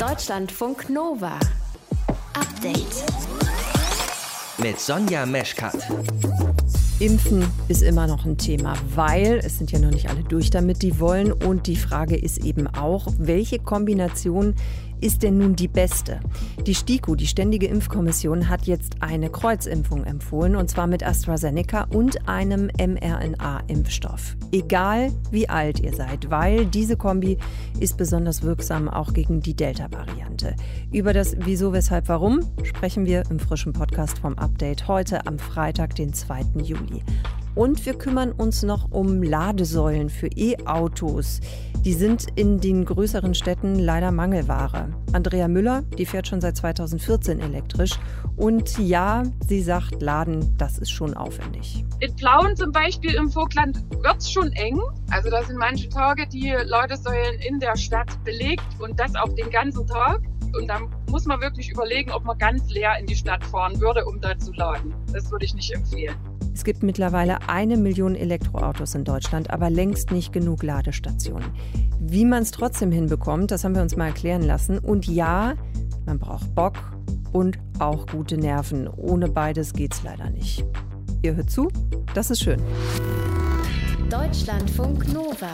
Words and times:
Deutschlandfunk 0.00 0.88
Nova. 0.88 1.38
Update. 2.32 3.04
Mit 4.56 4.80
Sonja 4.80 5.26
Meschkat. 5.26 5.76
Impfen 7.00 7.46
ist 7.68 7.82
immer 7.82 8.06
noch 8.06 8.24
ein 8.24 8.38
Thema, 8.38 8.76
weil 8.94 9.42
es 9.44 9.58
sind 9.58 9.72
ja 9.72 9.78
noch 9.78 9.90
nicht 9.90 10.08
alle 10.08 10.22
durch 10.22 10.48
damit, 10.48 10.80
die 10.80 11.00
wollen. 11.00 11.32
Und 11.32 11.66
die 11.66 11.76
Frage 11.76 12.16
ist 12.16 12.38
eben 12.38 12.66
auch, 12.66 13.08
welche 13.18 13.58
Kombination 13.58 14.54
ist 15.00 15.22
denn 15.22 15.38
nun 15.38 15.56
die 15.56 15.68
beste? 15.68 16.20
Die 16.66 16.74
STIKO, 16.74 17.14
die 17.14 17.26
Ständige 17.26 17.66
Impfkommission, 17.66 18.48
hat 18.48 18.66
jetzt 18.66 18.96
eine 19.00 19.30
Kreuzimpfung 19.30 20.04
empfohlen, 20.04 20.56
und 20.56 20.68
zwar 20.70 20.86
mit 20.86 21.02
AstraZeneca 21.02 21.86
und 21.92 22.28
einem 22.28 22.70
mRNA-Impfstoff. 22.78 24.36
Egal 24.52 25.12
wie 25.30 25.48
alt 25.48 25.80
ihr 25.80 25.94
seid, 25.94 26.30
weil 26.30 26.66
diese 26.66 26.96
Kombi 26.96 27.38
ist 27.78 27.96
besonders 27.96 28.42
wirksam 28.42 28.88
auch 28.88 29.12
gegen 29.12 29.40
die 29.40 29.54
Delta-Variante. 29.54 30.54
Über 30.92 31.12
das 31.12 31.36
Wieso, 31.38 31.72
Weshalb, 31.72 32.08
Warum 32.08 32.40
sprechen 32.62 33.06
wir 33.06 33.24
im 33.30 33.38
frischen 33.38 33.72
Podcast 33.72 34.18
vom 34.18 34.38
Update 34.38 34.88
heute 34.88 35.26
am 35.26 35.38
Freitag, 35.38 35.94
den 35.94 36.12
2. 36.12 36.42
Juli. 36.62 37.02
Und 37.54 37.84
wir 37.84 37.94
kümmern 37.94 38.32
uns 38.32 38.62
noch 38.62 38.90
um 38.90 39.22
Ladesäulen 39.22 40.08
für 40.08 40.28
E-Autos. 40.28 41.40
Die 41.84 41.94
sind 41.94 42.26
in 42.36 42.60
den 42.60 42.84
größeren 42.84 43.34
Städten 43.34 43.78
leider 43.78 44.12
Mangelware. 44.12 44.90
Andrea 45.12 45.48
Müller, 45.48 45.82
die 45.98 46.06
fährt 46.06 46.28
schon 46.28 46.40
seit 46.40 46.56
2014 46.56 47.40
elektrisch. 47.40 47.98
Und 48.36 48.78
ja, 48.78 49.22
sie 49.48 49.62
sagt, 49.62 50.00
Laden, 50.00 50.56
das 50.58 50.78
ist 50.78 50.90
schon 50.90 51.14
aufwendig. 51.14 51.84
In 52.00 52.14
Plauen 52.16 52.54
zum 52.54 52.70
Beispiel 52.70 53.14
im 53.14 53.30
Vogtland 53.30 53.82
wird 54.02 54.16
es 54.18 54.30
schon 54.30 54.52
eng. 54.52 54.78
Also 55.10 55.30
da 55.30 55.42
sind 55.42 55.58
manche 55.58 55.88
Tage 55.88 56.26
die 56.28 56.50
Ladesäulen 56.50 57.40
in 57.48 57.58
der 57.58 57.76
Stadt 57.76 58.22
belegt 58.24 58.64
und 58.78 59.00
das 59.00 59.14
auch 59.16 59.32
den 59.34 59.50
ganzen 59.50 59.86
Tag. 59.86 60.20
Und 60.58 60.68
dann 60.68 60.90
muss 61.08 61.26
man 61.26 61.40
wirklich 61.40 61.70
überlegen, 61.70 62.10
ob 62.12 62.24
man 62.24 62.36
ganz 62.38 62.68
leer 62.70 62.96
in 62.98 63.06
die 63.06 63.16
Stadt 63.16 63.44
fahren 63.44 63.80
würde, 63.80 64.04
um 64.04 64.20
da 64.20 64.38
zu 64.38 64.52
laden. 64.52 64.94
Das 65.12 65.30
würde 65.30 65.44
ich 65.44 65.54
nicht 65.54 65.72
empfehlen. 65.72 66.16
Es 66.54 66.64
gibt 66.64 66.82
mittlerweile 66.82 67.48
eine 67.48 67.76
Million 67.76 68.14
Elektroautos 68.14 68.94
in 68.94 69.04
Deutschland, 69.04 69.50
aber 69.50 69.70
längst 69.70 70.10
nicht 70.10 70.32
genug 70.32 70.62
Ladestationen. 70.62 71.50
Wie 72.00 72.24
man 72.24 72.42
es 72.42 72.50
trotzdem 72.50 72.92
hinbekommt, 72.92 73.50
das 73.50 73.64
haben 73.64 73.74
wir 73.74 73.82
uns 73.82 73.96
mal 73.96 74.06
erklären 74.06 74.42
lassen. 74.42 74.78
Und 74.78 75.06
ja, 75.06 75.54
man 76.06 76.18
braucht 76.18 76.54
Bock 76.54 76.74
und 77.32 77.58
auch 77.78 78.06
gute 78.06 78.36
Nerven. 78.36 78.88
Ohne 78.88 79.28
beides 79.28 79.72
geht's 79.72 80.02
leider 80.02 80.30
nicht. 80.30 80.64
Ihr 81.22 81.36
hört 81.36 81.50
zu, 81.50 81.68
das 82.14 82.30
ist 82.30 82.42
schön. 82.42 82.60
Deutschlandfunk 84.10 85.12
Nova. 85.12 85.50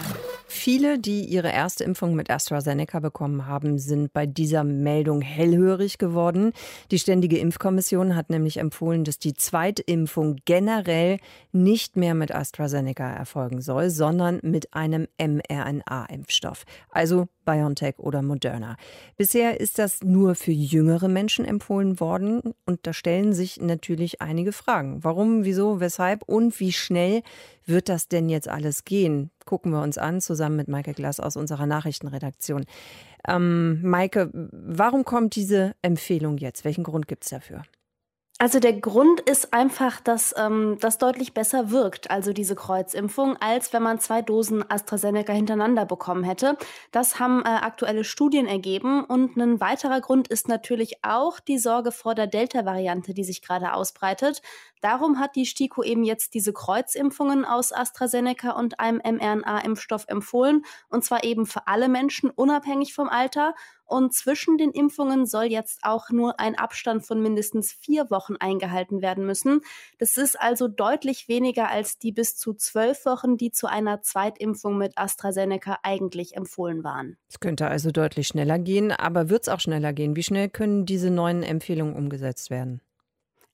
Viele, 0.49 0.99
die 0.99 1.25
ihre 1.25 1.51
erste 1.51 1.83
Impfung 1.83 2.15
mit 2.15 2.31
AstraZeneca 2.31 3.01
bekommen 3.01 3.47
haben, 3.47 3.79
sind 3.79 4.13
bei 4.13 4.27
dieser 4.27 4.63
Meldung 4.63 5.21
hellhörig 5.21 5.99
geworden. 5.99 6.53
Die 6.93 7.01
Ständige 7.01 7.39
Impfkommission 7.39 8.15
hat 8.15 8.31
nämlich 8.31 8.59
empfohlen, 8.59 9.03
dass 9.03 9.19
die 9.19 9.35
Zweitimpfung 9.35 10.37
generell 10.45 11.19
nicht 11.53 11.97
mehr 11.97 12.15
mit 12.15 12.33
AstraZeneca 12.33 13.11
erfolgen 13.13 13.61
soll, 13.61 13.91
sondern 13.91 14.39
mit 14.43 14.73
einem 14.73 15.09
mRNA-Impfstoff, 15.19 16.65
also 16.91 17.27
BioNTech 17.45 17.99
oder 17.99 18.23
Moderna. 18.23 18.77
Bisher 19.17 19.61
ist 19.61 19.79
das 19.79 20.03
nur 20.03 20.35
für 20.35 20.53
jüngere 20.53 21.09
Menschen 21.09 21.45
empfohlen 21.45 21.99
worden 21.99 22.43
und 22.67 22.87
da 22.87 22.93
stellen 22.93 23.33
sich 23.33 23.61
natürlich 23.61 24.21
einige 24.21 24.53
Fragen. 24.53 25.03
Warum, 25.03 25.45
wieso, 25.45 25.81
weshalb 25.81 26.23
und 26.25 26.59
wie 26.61 26.73
schnell 26.73 27.23
wird 27.67 27.89
das 27.89 28.09
denn 28.09 28.29
jetzt 28.29 28.49
alles 28.49 28.85
gehen? 28.85 29.31
Gucken 29.45 29.73
wir 29.73 29.83
uns 29.83 29.99
an, 29.99 30.21
zusammen 30.21 30.57
mit 30.57 30.69
Maike 30.69 30.95
Glass 30.95 31.21
aus 31.21 31.37
unserer 31.37 31.67
Nachrichtenredaktion. 31.67 32.65
Ähm, 33.29 33.83
Maike, 33.83 34.31
warum 34.33 35.05
kommt 35.05 35.37
diese 35.37 35.75
Empfehlung 35.83 36.39
jetzt? 36.39 36.65
Welchen 36.65 36.85
Grund 36.85 37.09
gibt 37.09 37.25
es 37.25 37.31
dafür? 37.31 37.63
Also 38.39 38.61
der 38.61 38.75
Grund 38.75 39.21
ist 39.21 39.55
einfach, 39.55 39.99
dass 39.99 40.35
ähm, 40.37 40.77
das 40.79 40.99
deutlich 40.99 41.33
besser 41.33 41.71
wirkt, 41.71 42.11
also 42.11 42.35
diese 42.35 42.55
Kreuzimpfung, 42.55 43.39
als 43.41 43.73
wenn 43.73 43.83
man 43.83 43.99
zwei 43.99 44.21
Dosen 44.21 44.63
AstraZeneca 44.71 45.33
hintereinander 45.33 45.87
bekommen 45.87 46.23
hätte. 46.23 46.59
Das 46.93 47.19
haben 47.19 47.41
äh, 47.41 47.49
aktuelle 47.49 48.05
Studien 48.05 48.47
ergeben. 48.47 49.05
Und 49.05 49.39
ein 49.39 49.59
weiterer 49.59 50.03
Grund 50.03 50.29
ist 50.29 50.49
natürlich 50.49 51.03
auch 51.03 51.41
die 51.41 51.57
Sorge 51.57 51.93
vor 51.93 52.15
der 52.15 52.27
Delta-Variante, 52.27 53.15
die 53.15 53.25
sich 53.25 53.41
gerade 53.41 53.73
ausbreitet. 53.73 54.43
Darum 54.83 55.19
hat 55.19 55.35
die 55.35 55.47
STIKO 55.47 55.83
eben 55.83 56.05
jetzt 56.05 56.35
diese 56.35 56.53
Kreuzimpfungen 56.53 57.47
aus 57.47 57.73
AstraZeneca 57.73 58.51
und 58.51 58.81
einem 58.81 58.99
mRNA-Impfstoff 58.99 60.05
empfohlen, 60.09 60.67
und 60.91 61.07
zwar 61.07 61.25
eben 61.25 61.47
für 61.47 61.67
alle 61.67 61.89
Menschen, 61.89 62.29
unabhängig 62.29 62.93
vom 62.93 63.09
Alter. 63.09 63.55
Und 63.87 64.13
zwischen 64.13 64.59
den 64.59 64.73
Impfungen 64.73 65.27
soll 65.27 65.45
jetzt 65.45 65.79
auch 65.83 66.11
nur 66.11 66.41
ein 66.41 66.57
Abstand 66.59 67.07
von 67.07 67.23
mindestens 67.23 67.73
vier 67.73 68.11
Wochen 68.11 68.35
eingehalten 68.37 69.01
werden 69.01 69.25
müssen. 69.25 69.61
Das 69.99 70.17
ist 70.17 70.39
also 70.41 70.69
deutlich 70.69 71.29
weniger 71.29 71.71
als 71.71 71.99
die 71.99 72.13
bis 72.13 72.37
zu 72.37 72.55
zwölf 72.55 73.07
Wochen, 73.07 73.37
die 73.37 73.53
zu 73.53 73.69
einer 73.69 74.03
Zweitimpfung 74.03 74.77
mit 74.77 74.99
AstraZeneca 74.99 75.79
eigentlich 75.83 76.37
empfohlen 76.37 76.83
waren. 76.83 77.17
Es 77.29 77.41
könnte 77.41 77.69
also 77.69 77.93
deutlich 77.93 78.27
schneller 78.27 78.59
gehen, 78.59 78.91
aber 78.91 79.31
wird 79.31 79.43
es 79.43 79.49
auch 79.49 79.61
schneller 79.61 79.93
gehen? 79.93 80.17
Wie 80.17 80.23
schnell 80.23 80.49
können 80.49 80.85
diese 80.85 81.11
neuen 81.11 81.43
Empfehlungen 81.43 81.95
umgesetzt 81.95 82.51
werden? 82.51 82.81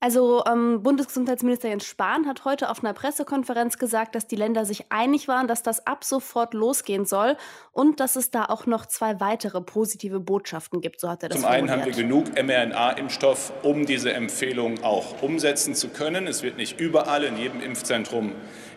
Also 0.02 0.42
ähm, 0.50 0.82
Bundesgesundheitsminister 0.82 1.68
Jens 1.68 1.84
Spahn 1.84 2.26
hat 2.26 2.44
heute 2.44 2.70
auf 2.70 2.82
einer 2.82 2.92
Pressekonferenz 2.92 3.78
gesagt, 3.78 4.16
dass 4.16 4.26
die 4.26 4.34
Länder 4.34 4.64
sich 4.64 4.86
einig 4.90 5.28
waren, 5.28 5.46
dass 5.46 5.62
das 5.62 5.86
ab 5.86 6.02
sofort 6.02 6.54
losgehen 6.54 7.06
soll 7.06 7.36
und 7.70 8.00
dass 8.00 8.16
es 8.16 8.32
da 8.32 8.46
auch 8.46 8.66
noch 8.66 8.86
zwei 8.86 9.20
weitere 9.20 9.60
positive 9.60 10.18
Botschaften 10.18 10.80
gibt. 10.80 10.98
So 10.98 11.08
hat 11.08 11.22
er 11.22 11.28
das 11.28 11.40
Zum 11.40 11.48
einen 11.48 11.70
haben 11.70 11.84
wir 11.84 11.92
genug 11.92 12.34
mRNA-Impfstoff, 12.34 13.52
um 13.62 13.86
diese 13.86 14.12
Empfehlung 14.12 14.82
auch 14.82 15.22
umsetzen 15.22 15.76
zu 15.76 15.90
können. 15.90 16.26
Es 16.26 16.42
wird 16.42 16.56
nicht 16.56 16.80
überall 16.80 17.22
in 17.22 17.36
jedem 17.36 17.60
Impfzentrum 17.60 18.32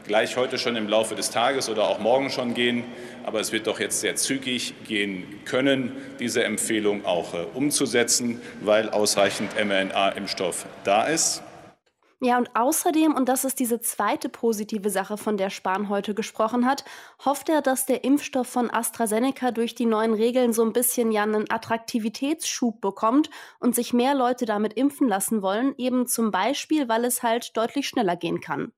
gleich 0.08 0.38
heute 0.38 0.58
schon 0.58 0.76
im 0.76 0.88
Laufe 0.88 1.16
des 1.16 1.30
Tages 1.30 1.70
oder 1.70 1.88
auch 1.88 2.00
morgen 2.00 2.30
schon 2.30 2.54
gehen. 2.54 2.84
Aber 3.24 3.40
es 3.40 3.52
wird 3.52 3.68
doch 3.68 3.80
jetzt 3.80 4.02
sehr 4.02 4.16
zügig 4.16 4.74
gehen 4.88 5.26
können, 5.46 5.92
diese 6.20 6.44
Empfehlung 6.44 7.06
auch 7.06 7.34
äh, 7.34 7.46
umzusetzen, 7.54 8.42
weil 8.62 8.90
ausreichend 8.90 9.52
mRNA-Impfstoff 9.56 10.66
da 10.84 11.06
ist. 11.06 11.42
Ja, 12.22 12.38
und 12.38 12.50
außerdem, 12.56 13.14
und 13.14 13.28
das 13.28 13.44
ist 13.44 13.60
diese 13.60 13.82
zweite 13.82 14.30
positive 14.30 14.90
Sache, 14.90 15.18
von 15.18 15.36
der 15.36 15.50
Spahn 15.50 15.90
heute 15.90 16.16
gesprochen 16.16 16.66
hat, 16.66 16.86
hofft 17.24 17.50
er, 17.50 17.62
dass 17.62 17.86
der 17.86 18.06
Impfstoff 18.06 18.48
von 18.48 18.72
AstraZeneca 18.72 19.52
durch 19.52 19.76
die 19.76 19.86
neuen 19.86 20.14
Regeln 20.14 20.54
so 20.54 20.64
ein 20.64 20.72
bisschen 20.72 21.12
ja 21.12 21.24
einen 21.24 21.52
Attraktivitätsschub 21.52 22.80
bekommt 22.80 23.30
und 23.60 23.76
sich 23.76 23.94
mehr 23.94 24.16
Leute 24.16 24.46
damit 24.46 24.74
impfen 24.74 25.10
lassen 25.10 25.42
wollen, 25.42 25.76
eben 25.78 26.08
zum 26.08 26.32
Beispiel, 26.32 26.88
weil 26.88 27.04
es 27.04 27.22
halt 27.22 27.56
deutlich 27.58 27.88
schneller 27.88 28.16
gehen 28.16 28.40
kann. 28.40 28.72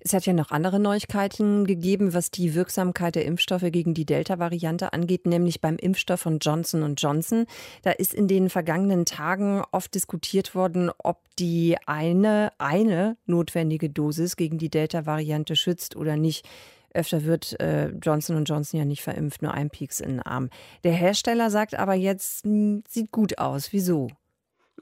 Es 0.00 0.14
hat 0.14 0.26
ja 0.26 0.32
noch 0.32 0.50
andere 0.50 0.80
Neuigkeiten 0.80 1.66
gegeben, 1.66 2.14
was 2.14 2.30
die 2.30 2.54
Wirksamkeit 2.54 3.14
der 3.14 3.26
Impfstoffe 3.26 3.70
gegen 3.70 3.94
die 3.94 4.06
Delta-Variante 4.06 4.92
angeht, 4.92 5.26
nämlich 5.26 5.60
beim 5.60 5.76
Impfstoff 5.76 6.20
von 6.20 6.38
Johnson 6.38 6.94
Johnson. 6.96 7.46
Da 7.82 7.90
ist 7.90 8.14
in 8.14 8.26
den 8.26 8.48
vergangenen 8.48 9.04
Tagen 9.04 9.62
oft 9.72 9.94
diskutiert 9.94 10.54
worden, 10.54 10.90
ob 10.98 11.18
die 11.38 11.76
eine, 11.86 12.52
eine 12.58 13.16
notwendige 13.26 13.90
Dosis 13.90 14.36
gegen 14.36 14.58
die 14.58 14.70
Delta-Variante 14.70 15.56
schützt 15.56 15.96
oder 15.96 16.16
nicht. 16.16 16.48
Öfter 16.92 17.24
wird 17.24 17.58
äh, 17.60 17.90
Johnson 18.02 18.44
Johnson 18.44 18.78
ja 18.78 18.84
nicht 18.84 19.02
verimpft, 19.02 19.42
nur 19.42 19.54
ein 19.54 19.70
Pieks 19.70 20.00
in 20.00 20.08
den 20.10 20.22
Arm. 20.22 20.50
Der 20.82 20.92
Hersteller 20.92 21.50
sagt 21.50 21.74
aber 21.76 21.94
jetzt, 21.94 22.44
hm, 22.44 22.82
sieht 22.88 23.12
gut 23.12 23.38
aus. 23.38 23.72
Wieso? 23.72 24.08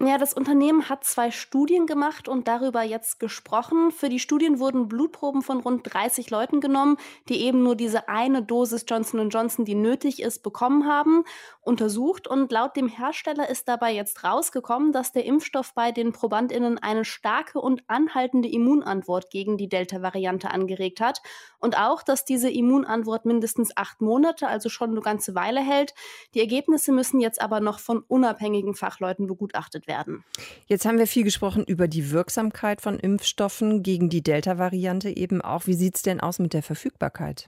Ja, 0.01 0.17
das 0.17 0.33
Unternehmen 0.33 0.89
hat 0.89 1.03
zwei 1.03 1.33
Studien 1.33 1.87
gemacht 1.87 2.29
und 2.29 2.47
darüber 2.47 2.83
jetzt 2.83 3.19
gesprochen. 3.19 3.91
Für 3.91 4.09
die 4.09 4.21
Studien 4.21 4.61
wurden 4.61 4.87
Blutproben 4.87 5.43
von 5.43 5.59
rund 5.59 5.93
30 5.93 6.31
Leuten 6.31 6.61
genommen, 6.61 6.99
die 7.29 7.41
eben 7.41 7.65
nur 7.65 7.75
diese 7.75 8.09
eine 8.09 8.45
Dosis 8.45 8.85
Johnson 8.87 9.29
Johnson, 9.29 9.65
die 9.65 9.75
nötig 9.75 10.23
ist, 10.23 10.45
bekommen 10.45 10.87
haben, 10.87 11.25
untersucht. 11.63 12.29
Und 12.29 12.53
laut 12.53 12.77
dem 12.77 12.87
Hersteller 12.87 13.51
ist 13.51 13.67
dabei 13.67 13.93
jetzt 13.93 14.23
rausgekommen, 14.23 14.93
dass 14.93 15.11
der 15.11 15.25
Impfstoff 15.25 15.75
bei 15.75 15.91
den 15.91 16.13
ProbandInnen 16.13 16.79
eine 16.79 17.05
starke 17.05 17.61
und 17.61 17.83
anhaltende 17.89 18.49
Immunantwort 18.49 19.31
gegen 19.31 19.57
die 19.57 19.69
Delta-Variante 19.69 20.53
angeregt 20.53 21.01
hat. 21.01 21.23
Und 21.59 21.77
auch, 21.77 22.05
dass 22.05 22.25
diese 22.25 22.49
Immunantwort 22.49 23.27
mindestens 23.27 23.77
acht 23.77 24.01
Monate, 24.01 24.47
also 24.47 24.69
schon 24.69 24.91
eine 24.91 25.01
ganze 25.01 25.35
Weile 25.35 25.61
hält. 25.61 25.93
Die 26.35 26.41
Ergebnisse 26.41 26.93
müssen 26.93 27.19
jetzt 27.19 27.41
aber 27.41 27.59
noch 27.59 27.81
von 27.81 28.05
unabhängigen 28.07 28.77
Fachleuten 28.77 29.27
begutachtet 29.27 29.88
werden 29.88 29.88
werden. 29.89 30.25
Jetzt 30.67 30.85
haben 30.85 30.99
wir 30.99 31.07
viel 31.07 31.25
gesprochen 31.25 31.65
über 31.65 31.89
die 31.89 32.11
Wirksamkeit 32.11 32.81
von 32.81 32.99
Impfstoffen 32.99 33.83
gegen 33.83 34.09
die 34.09 34.23
Delta-Variante 34.23 35.17
eben 35.17 35.41
auch. 35.43 35.67
Wie 35.67 35.75
sieht 35.75 35.97
es 35.97 36.03
denn 36.03 36.21
aus 36.21 36.39
mit 36.39 36.53
der 36.53 36.63
Verfügbarkeit? 36.63 37.47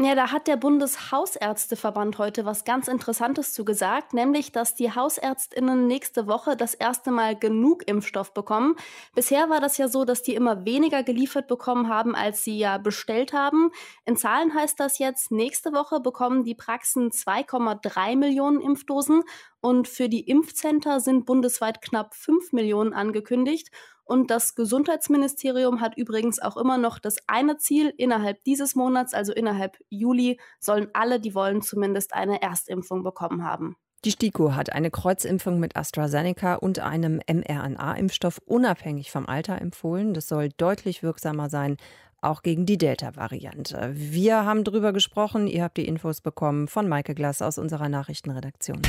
Ja, 0.00 0.16
da 0.16 0.32
hat 0.32 0.48
der 0.48 0.56
Bundeshausärzteverband 0.56 2.18
heute 2.18 2.44
was 2.44 2.64
ganz 2.64 2.88
Interessantes 2.88 3.52
zu 3.52 3.64
gesagt, 3.64 4.12
nämlich, 4.12 4.50
dass 4.50 4.74
die 4.74 4.92
Hausärztinnen 4.92 5.86
nächste 5.86 6.26
Woche 6.26 6.56
das 6.56 6.74
erste 6.74 7.12
Mal 7.12 7.38
genug 7.38 7.86
Impfstoff 7.86 8.34
bekommen. 8.34 8.74
Bisher 9.14 9.48
war 9.50 9.60
das 9.60 9.78
ja 9.78 9.86
so, 9.86 10.04
dass 10.04 10.22
die 10.22 10.34
immer 10.34 10.64
weniger 10.64 11.04
geliefert 11.04 11.46
bekommen 11.46 11.88
haben, 11.88 12.16
als 12.16 12.42
sie 12.42 12.58
ja 12.58 12.78
bestellt 12.78 13.32
haben. 13.32 13.70
In 14.04 14.16
Zahlen 14.16 14.52
heißt 14.52 14.80
das 14.80 14.98
jetzt, 14.98 15.30
nächste 15.30 15.72
Woche 15.72 16.00
bekommen 16.00 16.42
die 16.42 16.56
Praxen 16.56 17.12
2,3 17.12 18.16
Millionen 18.16 18.60
Impfdosen 18.60 19.22
und 19.60 19.86
für 19.86 20.08
die 20.08 20.28
Impfcenter 20.28 20.98
sind 20.98 21.24
bundesweit 21.24 21.80
knapp 21.80 22.16
5 22.16 22.52
Millionen 22.52 22.94
angekündigt. 22.94 23.70
Und 24.04 24.30
das 24.30 24.54
Gesundheitsministerium 24.54 25.80
hat 25.80 25.96
übrigens 25.96 26.40
auch 26.40 26.56
immer 26.56 26.78
noch 26.78 26.98
das 26.98 27.16
eine 27.26 27.56
Ziel, 27.56 27.92
innerhalb 27.96 28.44
dieses 28.44 28.74
Monats, 28.74 29.14
also 29.14 29.32
innerhalb 29.32 29.78
Juli, 29.88 30.38
sollen 30.60 30.88
alle, 30.92 31.20
die 31.20 31.34
wollen, 31.34 31.62
zumindest 31.62 32.14
eine 32.14 32.42
Erstimpfung 32.42 33.02
bekommen 33.02 33.44
haben. 33.44 33.76
Die 34.04 34.10
STIKO 34.10 34.54
hat 34.54 34.70
eine 34.70 34.90
Kreuzimpfung 34.90 35.58
mit 35.58 35.76
AstraZeneca 35.76 36.56
und 36.56 36.78
einem 36.78 37.20
mRNA-Impfstoff 37.26 38.38
unabhängig 38.44 39.10
vom 39.10 39.26
Alter 39.26 39.58
empfohlen. 39.58 40.12
Das 40.12 40.28
soll 40.28 40.50
deutlich 40.50 41.02
wirksamer 41.02 41.48
sein, 41.48 41.78
auch 42.20 42.42
gegen 42.42 42.66
die 42.66 42.76
Delta-Variante. 42.76 43.92
Wir 43.94 44.44
haben 44.44 44.64
darüber 44.64 44.92
gesprochen. 44.92 45.46
Ihr 45.46 45.62
habt 45.62 45.78
die 45.78 45.86
Infos 45.86 46.20
bekommen 46.20 46.68
von 46.68 46.86
Maike 46.86 47.14
Glass 47.14 47.40
aus 47.40 47.56
unserer 47.56 47.88
Nachrichtenredaktion. 47.88 48.82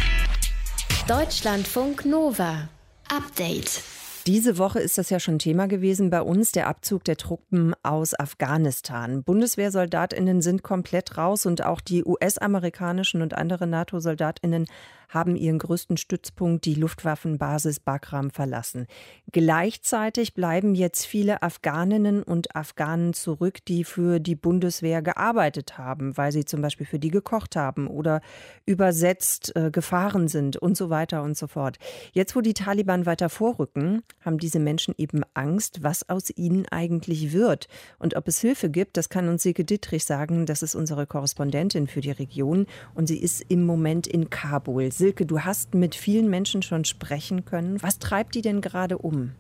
Deutschlandfunk 1.08 2.06
Nova. 2.06 2.68
Update. 3.10 3.84
Diese 4.28 4.58
Woche 4.58 4.80
ist 4.80 4.98
das 4.98 5.12
ja 5.12 5.20
schon 5.20 5.38
Thema 5.38 5.68
gewesen 5.68 6.10
bei 6.10 6.20
uns, 6.20 6.52
der 6.52 6.66
Abzug 6.66 7.04
der 7.04 7.16
Truppen 7.16 7.76
aus 7.84 8.20
Afghanistan. 8.20 9.24
Bundeswehrsoldatinnen 9.24 10.42
sind 10.42 10.64
komplett 10.64 11.16
raus 11.16 11.46
und 11.46 11.64
auch 11.64 11.80
die 11.80 12.04
US-amerikanischen 12.04 13.22
und 13.22 13.36
andere 13.36 13.68
NATO-Soldatinnen 13.68 14.66
haben 15.10 15.36
ihren 15.36 15.60
größten 15.60 15.98
Stützpunkt, 15.98 16.66
die 16.66 16.76
Luftwaffenbasis 16.76 17.80
Bagram, 17.80 18.32
verlassen. 18.32 18.88
Gleichzeitig 19.32 20.34
bleiben 20.34 20.76
jetzt 20.76 21.06
viele 21.06 21.42
Afghaninnen 21.42 22.24
und 22.24 22.56
Afghanen 22.56 23.14
zurück, 23.14 23.64
die 23.66 23.84
für 23.84 24.20
die 24.20 24.36
Bundeswehr 24.36 25.02
gearbeitet 25.02 25.78
haben, 25.78 26.18
weil 26.18 26.32
sie 26.32 26.46
zum 26.46 26.62
Beispiel 26.62 26.86
für 26.86 27.00
die 27.00 27.12
gekocht 27.12 27.56
haben 27.56 27.88
oder 27.88 28.22
übersetzt 28.66 29.56
äh, 29.56 29.72
gefahren 29.72 30.28
sind 30.28 30.58
und 30.58 30.78
so 30.78 30.90
weiter 30.90 31.24
und 31.24 31.38
so 31.38 31.48
fort. 31.48 31.78
Jetzt, 32.14 32.36
wo 32.36 32.42
die 32.42 32.54
Taliban 32.54 33.06
weiter 33.06 33.30
vorrücken, 33.30 34.04
haben 34.22 34.38
diese 34.38 34.60
Menschen 34.60 34.94
eben 34.98 35.22
Angst, 35.34 35.84
was 35.84 36.10
aus 36.10 36.30
ihnen 36.36 36.66
eigentlich 36.70 37.32
wird. 37.32 37.68
Und 38.00 38.16
ob 38.16 38.28
es 38.28 38.40
Hilfe 38.40 38.70
gibt, 38.70 38.98
das 38.98 39.10
kann 39.10 39.30
uns 39.30 39.44
Silke 39.44 39.66
Dittrich 39.66 40.06
sagen. 40.06 40.46
Das 40.46 40.64
ist 40.64 40.76
unsere 40.76 41.06
Korrespondentin 41.06 41.88
für 41.88 42.02
die 42.02 42.12
Region 42.12 42.66
und 42.94 43.08
sie 43.08 43.18
ist 43.18 43.44
im 43.48 43.64
Moment 43.66 44.08
in 44.08 44.30
Kabul. 44.30 44.92
Silke, 44.98 45.26
du 45.26 45.42
hast 45.42 45.76
mit 45.76 45.94
vielen 45.94 46.30
Menschen 46.30 46.62
schon 46.62 46.86
sprechen 46.86 47.44
können. 47.44 47.82
Was 47.84 48.00
treibt 48.00 48.34
die 48.34 48.42
denn 48.42 48.62
gerade 48.62 48.98
um? 48.98 49.32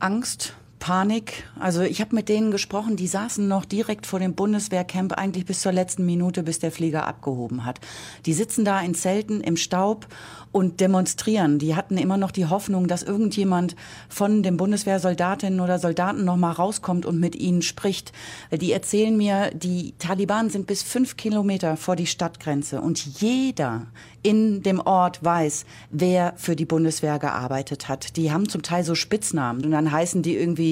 Angst, 0.00 0.56
Panik. 0.78 1.44
Also 1.58 1.82
ich 1.82 2.00
habe 2.00 2.14
mit 2.14 2.28
denen 2.28 2.50
gesprochen, 2.50 2.96
die 2.96 3.06
saßen 3.06 3.46
noch 3.48 3.64
direkt 3.64 4.06
vor 4.06 4.18
dem 4.18 4.34
Bundeswehrcamp 4.34 5.12
eigentlich 5.12 5.46
bis 5.46 5.60
zur 5.60 5.72
letzten 5.72 6.04
Minute, 6.04 6.42
bis 6.42 6.58
der 6.58 6.70
Flieger 6.70 7.06
abgehoben 7.06 7.64
hat. 7.64 7.80
Die 8.26 8.32
sitzen 8.32 8.64
da 8.64 8.80
in 8.80 8.94
Zelten 8.94 9.40
im 9.40 9.56
Staub 9.56 10.06
und 10.52 10.80
demonstrieren. 10.80 11.58
Die 11.58 11.74
hatten 11.74 11.98
immer 11.98 12.16
noch 12.16 12.30
die 12.30 12.46
Hoffnung, 12.46 12.86
dass 12.86 13.02
irgendjemand 13.02 13.76
von 14.08 14.42
den 14.42 14.56
Bundeswehrsoldatinnen 14.56 15.60
oder 15.60 15.78
Soldaten 15.78 16.24
noch 16.24 16.36
mal 16.36 16.52
rauskommt 16.52 17.06
und 17.06 17.18
mit 17.18 17.34
ihnen 17.34 17.62
spricht. 17.62 18.12
Die 18.52 18.72
erzählen 18.72 19.16
mir, 19.16 19.50
die 19.52 19.94
Taliban 19.98 20.50
sind 20.50 20.66
bis 20.66 20.82
fünf 20.82 21.16
Kilometer 21.16 21.76
vor 21.76 21.96
die 21.96 22.06
Stadtgrenze 22.06 22.80
und 22.80 23.20
jeder 23.20 23.86
in 24.22 24.62
dem 24.62 24.80
Ort 24.80 25.22
weiß, 25.22 25.66
wer 25.90 26.32
für 26.36 26.56
die 26.56 26.64
Bundeswehr 26.64 27.18
gearbeitet 27.18 27.88
hat. 27.88 28.16
Die 28.16 28.32
haben 28.32 28.48
zum 28.48 28.62
Teil 28.62 28.82
so 28.82 28.94
Spitznamen 28.94 29.64
und 29.64 29.70
dann 29.70 29.92
heißen 29.92 30.22
die 30.22 30.34
irgendwie 30.34 30.63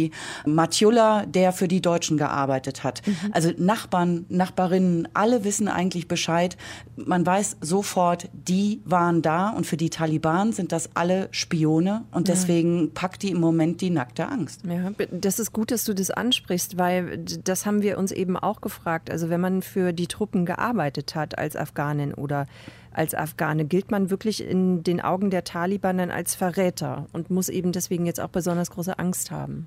Matjula, 0.46 1.26
der 1.26 1.52
für 1.52 1.68
die 1.68 1.80
Deutschen 1.80 2.16
gearbeitet 2.16 2.84
hat. 2.84 3.02
Mhm. 3.06 3.16
Also 3.32 3.50
Nachbarn, 3.56 4.26
Nachbarinnen, 4.28 5.08
alle 5.14 5.44
wissen 5.44 5.68
eigentlich 5.68 6.08
Bescheid. 6.08 6.56
Man 6.96 7.24
weiß 7.24 7.58
sofort, 7.60 8.28
die 8.32 8.80
waren 8.84 9.22
da 9.22 9.50
und 9.50 9.66
für 9.66 9.76
die 9.76 9.90
Taliban 9.90 10.52
sind 10.52 10.72
das 10.72 10.90
alle 10.94 11.28
Spione 11.30 12.04
und 12.10 12.28
deswegen 12.28 12.92
packt 12.94 13.22
die 13.22 13.30
im 13.30 13.40
Moment 13.40 13.80
die 13.80 13.90
nackte 13.90 14.28
Angst. 14.28 14.60
Ja, 14.64 14.90
das 15.10 15.38
ist 15.38 15.52
gut, 15.52 15.70
dass 15.70 15.84
du 15.84 15.94
das 15.94 16.10
ansprichst, 16.10 16.78
weil 16.78 17.18
das 17.18 17.66
haben 17.66 17.82
wir 17.82 17.98
uns 17.98 18.12
eben 18.12 18.36
auch 18.36 18.60
gefragt. 18.60 19.10
Also 19.10 19.30
wenn 19.30 19.40
man 19.40 19.62
für 19.62 19.92
die 19.92 20.06
Truppen 20.06 20.46
gearbeitet 20.46 21.14
hat 21.14 21.38
als 21.38 21.56
Afghanin 21.56 22.14
oder 22.14 22.46
als 22.92 23.14
Afghane, 23.14 23.64
gilt 23.64 23.90
man 23.90 24.10
wirklich 24.10 24.44
in 24.44 24.82
den 24.82 25.00
Augen 25.00 25.30
der 25.30 25.44
Taliban 25.44 25.98
dann 25.98 26.10
als 26.10 26.34
Verräter 26.34 27.06
und 27.12 27.30
muss 27.30 27.48
eben 27.48 27.72
deswegen 27.72 28.06
jetzt 28.06 28.20
auch 28.20 28.28
besonders 28.28 28.70
große 28.70 28.98
Angst 28.98 29.30
haben. 29.30 29.66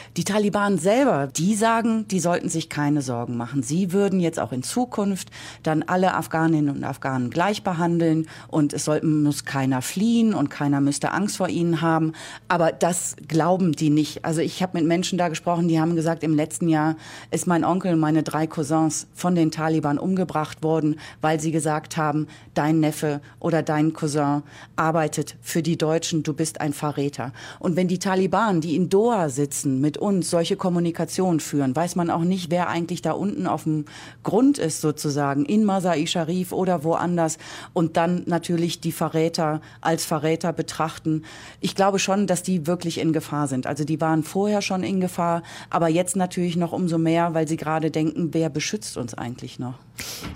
Die 0.17 0.25
Taliban 0.25 0.77
selber, 0.77 1.27
die 1.27 1.55
sagen, 1.55 2.05
die 2.09 2.19
sollten 2.19 2.49
sich 2.49 2.67
keine 2.67 3.01
Sorgen 3.01 3.37
machen. 3.37 3.63
Sie 3.63 3.93
würden 3.93 4.19
jetzt 4.19 4.41
auch 4.41 4.51
in 4.51 4.61
Zukunft 4.61 5.29
dann 5.63 5.83
alle 5.83 6.15
Afghaninnen 6.15 6.75
und 6.75 6.83
Afghanen 6.83 7.29
gleich 7.29 7.63
behandeln 7.63 8.27
und 8.49 8.73
es 8.73 8.83
soll, 8.83 9.01
muss 9.03 9.45
keiner 9.45 9.81
fliehen 9.81 10.33
und 10.33 10.49
keiner 10.49 10.81
müsste 10.81 11.13
Angst 11.13 11.37
vor 11.37 11.47
ihnen 11.47 11.79
haben. 11.79 12.11
Aber 12.49 12.73
das 12.73 13.15
glauben 13.29 13.71
die 13.71 13.89
nicht. 13.89 14.25
Also 14.25 14.41
ich 14.41 14.61
habe 14.61 14.77
mit 14.77 14.85
Menschen 14.85 15.17
da 15.17 15.29
gesprochen, 15.29 15.69
die 15.69 15.79
haben 15.79 15.95
gesagt, 15.95 16.23
im 16.23 16.35
letzten 16.35 16.67
Jahr 16.67 16.97
ist 17.31 17.47
mein 17.47 17.63
Onkel 17.63 17.93
und 17.93 17.99
meine 18.01 18.21
drei 18.21 18.47
Cousins 18.47 19.07
von 19.13 19.33
den 19.33 19.49
Taliban 19.49 19.97
umgebracht 19.97 20.61
worden, 20.61 20.99
weil 21.21 21.39
sie 21.39 21.51
gesagt 21.51 21.95
haben, 21.95 22.27
dein 22.53 22.81
Neffe 22.81 23.21
oder 23.39 23.63
dein 23.63 23.93
Cousin 23.93 24.43
arbeitet 24.75 25.37
für 25.41 25.63
die 25.63 25.77
Deutschen, 25.77 26.23
du 26.23 26.33
bist 26.33 26.59
ein 26.59 26.73
Verräter. 26.73 27.31
Und 27.59 27.77
wenn 27.77 27.87
die 27.87 27.99
Taliban, 27.99 28.59
die 28.59 28.75
in 28.75 28.89
Doha 28.89 29.29
sitzen, 29.29 29.79
mit 29.79 30.00
uns 30.01 30.29
solche 30.29 30.55
Kommunikation 30.55 31.39
führen, 31.39 31.75
weiß 31.75 31.95
man 31.95 32.09
auch 32.09 32.23
nicht, 32.23 32.49
wer 32.49 32.67
eigentlich 32.67 33.01
da 33.01 33.11
unten 33.11 33.47
auf 33.47 33.63
dem 33.63 33.85
Grund 34.23 34.57
ist 34.57 34.81
sozusagen, 34.81 35.45
in 35.45 35.63
Masai 35.63 36.05
Sharif 36.05 36.51
oder 36.51 36.83
woanders 36.83 37.37
und 37.73 37.97
dann 37.97 38.23
natürlich 38.25 38.81
die 38.81 38.91
Verräter 38.91 39.61
als 39.79 40.05
Verräter 40.05 40.53
betrachten. 40.53 41.23
Ich 41.59 41.75
glaube 41.75 41.99
schon, 41.99 42.27
dass 42.27 42.43
die 42.43 42.67
wirklich 42.67 42.99
in 42.99 43.13
Gefahr 43.13 43.47
sind. 43.47 43.67
Also 43.67 43.83
die 43.83 44.01
waren 44.01 44.23
vorher 44.23 44.61
schon 44.61 44.83
in 44.83 44.99
Gefahr, 45.01 45.43
aber 45.69 45.87
jetzt 45.87 46.15
natürlich 46.15 46.55
noch 46.55 46.71
umso 46.71 46.97
mehr, 46.97 47.33
weil 47.33 47.47
sie 47.47 47.57
gerade 47.57 47.91
denken, 47.91 48.29
wer 48.33 48.49
beschützt 48.49 48.97
uns 48.97 49.13
eigentlich 49.13 49.59
noch? 49.59 49.75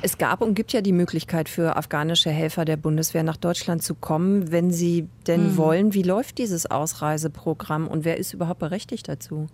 Es 0.02 0.18
gab 0.18 0.42
und 0.42 0.56
gibt 0.56 0.74
ja 0.74 0.82
die 0.82 0.92
Möglichkeit 0.92 1.50
für 1.50 1.76
afghanische 1.76 2.30
Helfer 2.30 2.66
der 2.66 2.78
Bundeswehr 2.78 3.24
nach 3.24 3.38
Deutschland 3.38 3.84
zu 3.84 3.96
kommen, 3.96 4.52
wenn 4.52 4.72
sie 4.72 5.08
denn 5.28 5.52
mhm. 5.52 5.58
wollen. 5.58 5.94
Wie 5.94 6.04
läuft 6.04 6.38
dieses 6.38 6.70
Ausreiseprogramm 6.70 7.88
und 7.88 8.06
wer 8.06 8.18
ist 8.18 8.34
überhaupt 8.34 8.60
berechtigt 8.60 9.08
dazu? 9.08 9.48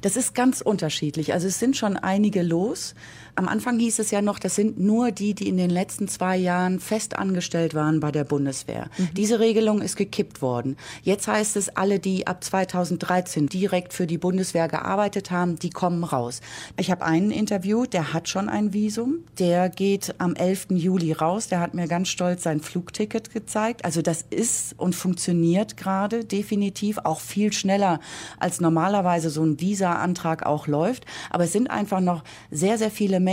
Das 0.00 0.16
ist 0.16 0.34
ganz 0.34 0.60
unterschiedlich. 0.60 1.32
Also 1.32 1.48
es 1.48 1.58
sind 1.58 1.76
schon 1.76 1.96
einige 1.96 2.42
los. 2.42 2.94
Am 3.38 3.46
Anfang 3.46 3.78
hieß 3.78 4.00
es 4.00 4.10
ja 4.10 4.20
noch, 4.20 4.40
das 4.40 4.56
sind 4.56 4.80
nur 4.80 5.12
die, 5.12 5.32
die 5.32 5.48
in 5.48 5.56
den 5.56 5.70
letzten 5.70 6.08
zwei 6.08 6.36
Jahren 6.36 6.80
fest 6.80 7.16
angestellt 7.16 7.72
waren 7.72 8.00
bei 8.00 8.10
der 8.10 8.24
Bundeswehr. 8.24 8.90
Mhm. 8.98 9.10
Diese 9.14 9.38
Regelung 9.38 9.80
ist 9.80 9.94
gekippt 9.94 10.42
worden. 10.42 10.76
Jetzt 11.04 11.28
heißt 11.28 11.56
es, 11.56 11.68
alle, 11.68 12.00
die 12.00 12.26
ab 12.26 12.42
2013 12.42 13.46
direkt 13.46 13.92
für 13.92 14.08
die 14.08 14.18
Bundeswehr 14.18 14.66
gearbeitet 14.66 15.30
haben, 15.30 15.56
die 15.56 15.70
kommen 15.70 16.02
raus. 16.02 16.40
Ich 16.76 16.90
habe 16.90 17.04
einen 17.04 17.30
Interview, 17.30 17.86
der 17.86 18.12
hat 18.12 18.28
schon 18.28 18.48
ein 18.48 18.72
Visum. 18.72 19.20
Der 19.38 19.68
geht 19.68 20.16
am 20.18 20.34
11. 20.34 20.70
Juli 20.70 21.12
raus. 21.12 21.46
Der 21.46 21.60
hat 21.60 21.74
mir 21.74 21.86
ganz 21.86 22.08
stolz 22.08 22.42
sein 22.42 22.58
Flugticket 22.58 23.32
gezeigt. 23.32 23.84
Also 23.84 24.02
das 24.02 24.24
ist 24.30 24.74
und 24.78 24.96
funktioniert 24.96 25.76
gerade 25.76 26.24
definitiv 26.24 26.98
auch 27.04 27.20
viel 27.20 27.52
schneller, 27.52 28.00
als 28.40 28.60
normalerweise 28.60 29.30
so 29.30 29.44
ein 29.44 29.60
Visa-Antrag 29.60 30.44
auch 30.44 30.66
läuft. 30.66 31.06
Aber 31.30 31.44
es 31.44 31.52
sind 31.52 31.70
einfach 31.70 32.00
noch 32.00 32.24
sehr, 32.50 32.78
sehr 32.78 32.90
viele 32.90 33.20
Menschen 33.20 33.27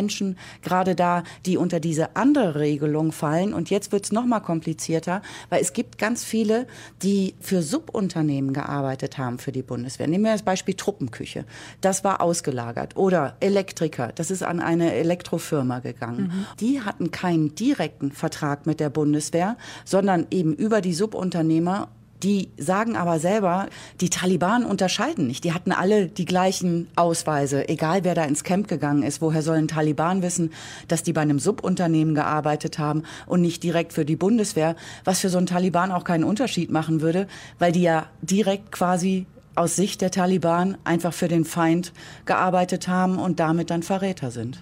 gerade 0.62 0.96
da, 0.96 1.24
die 1.46 1.58
unter 1.58 1.80
diese 1.80 2.16
andere 2.16 2.60
Regelung 2.60 3.12
fallen. 3.12 3.54
Und 3.54 3.70
jetzt 3.70 3.92
wird 3.92 4.06
es 4.06 4.12
noch 4.12 4.26
mal 4.26 4.40
komplizierter, 4.40 5.22
weil 5.50 5.62
es 5.62 5.74
gibt 5.74 5.98
ganz 5.98 6.24
viele, 6.24 6.68
die 7.02 7.36
für 7.40 7.62
Subunternehmen 7.62 8.54
gearbeitet 8.54 9.18
haben 9.18 9.40
für 9.40 9.52
die 9.52 9.64
Bundeswehr. 9.64 10.08
Nehmen 10.08 10.26
wir 10.26 10.34
das 10.34 10.44
Beispiel 10.44 10.76
Truppenküche. 10.76 11.46
Das 11.82 12.04
war 12.04 12.22
ausgelagert. 12.22 12.96
Oder 12.98 13.38
Elektriker. 13.40 14.12
Das 14.14 14.32
ist 14.32 14.44
an 14.44 14.60
eine 14.60 14.94
Elektrofirma 14.94 15.80
gegangen. 15.80 16.28
Mhm. 16.28 16.46
Die 16.60 16.82
hatten 16.82 17.12
keinen 17.12 17.56
direkten 17.56 18.12
Vertrag 18.12 18.66
mit 18.66 18.80
der 18.80 18.90
Bundeswehr, 18.90 19.58
sondern 19.84 20.28
eben 20.32 20.54
über 20.54 20.82
die 20.82 20.94
Subunternehmer 20.94 21.90
die 22.24 22.50
sagen 22.58 22.96
aber 22.96 23.20
selber, 23.20 23.68
die 24.02 24.10
Taliban 24.10 24.66
unterscheiden 24.66 25.28
nicht. 25.28 25.44
Die 25.44 25.54
hatten 25.54 25.72
alle 25.72 26.08
die 26.08 26.26
gleichen 26.26 26.88
Ausweise, 26.96 27.68
egal 27.68 28.04
wer 28.04 28.16
da 28.16 28.24
ins 28.24 28.44
Camp 28.44 28.68
gegangen 28.68 29.04
ist. 29.04 29.22
Woher 29.22 29.42
sollen 29.42 29.68
Taliban 29.68 30.22
wissen, 30.22 30.52
dass 30.88 31.04
die 31.04 31.14
bei 31.14 31.22
einem 31.22 31.40
Subunternehmen 31.40 32.16
gearbeitet 32.16 32.80
haben 32.80 33.04
und 33.26 33.42
nicht 33.42 33.64
direkt 33.64 33.94
für 33.94 34.06
die 34.06 34.16
Bundeswehr, 34.16 34.76
was 35.04 35.20
für 35.20 35.30
so 35.30 35.38
einen 35.38 35.48
Taliban 35.48 35.92
auch 35.92 36.04
keinen 36.04 36.24
Unterschied 36.24 36.72
machen 36.72 37.02
würde, 37.02 37.28
weil 37.60 37.72
die 37.72 37.82
ja 37.82 38.08
direkt 38.22 38.72
quasi 38.72 39.26
aus 39.56 39.76
Sicht 39.76 40.02
der 40.02 40.12
Taliban 40.12 40.78
einfach 40.84 41.14
für 41.14 41.28
den 41.28 41.46
Feind 41.46 41.94
gearbeitet 42.26 42.88
haben 42.88 43.18
und 43.18 43.40
damit 43.40 43.70
dann 43.70 43.84
Verräter 43.84 44.32
sind. 44.32 44.62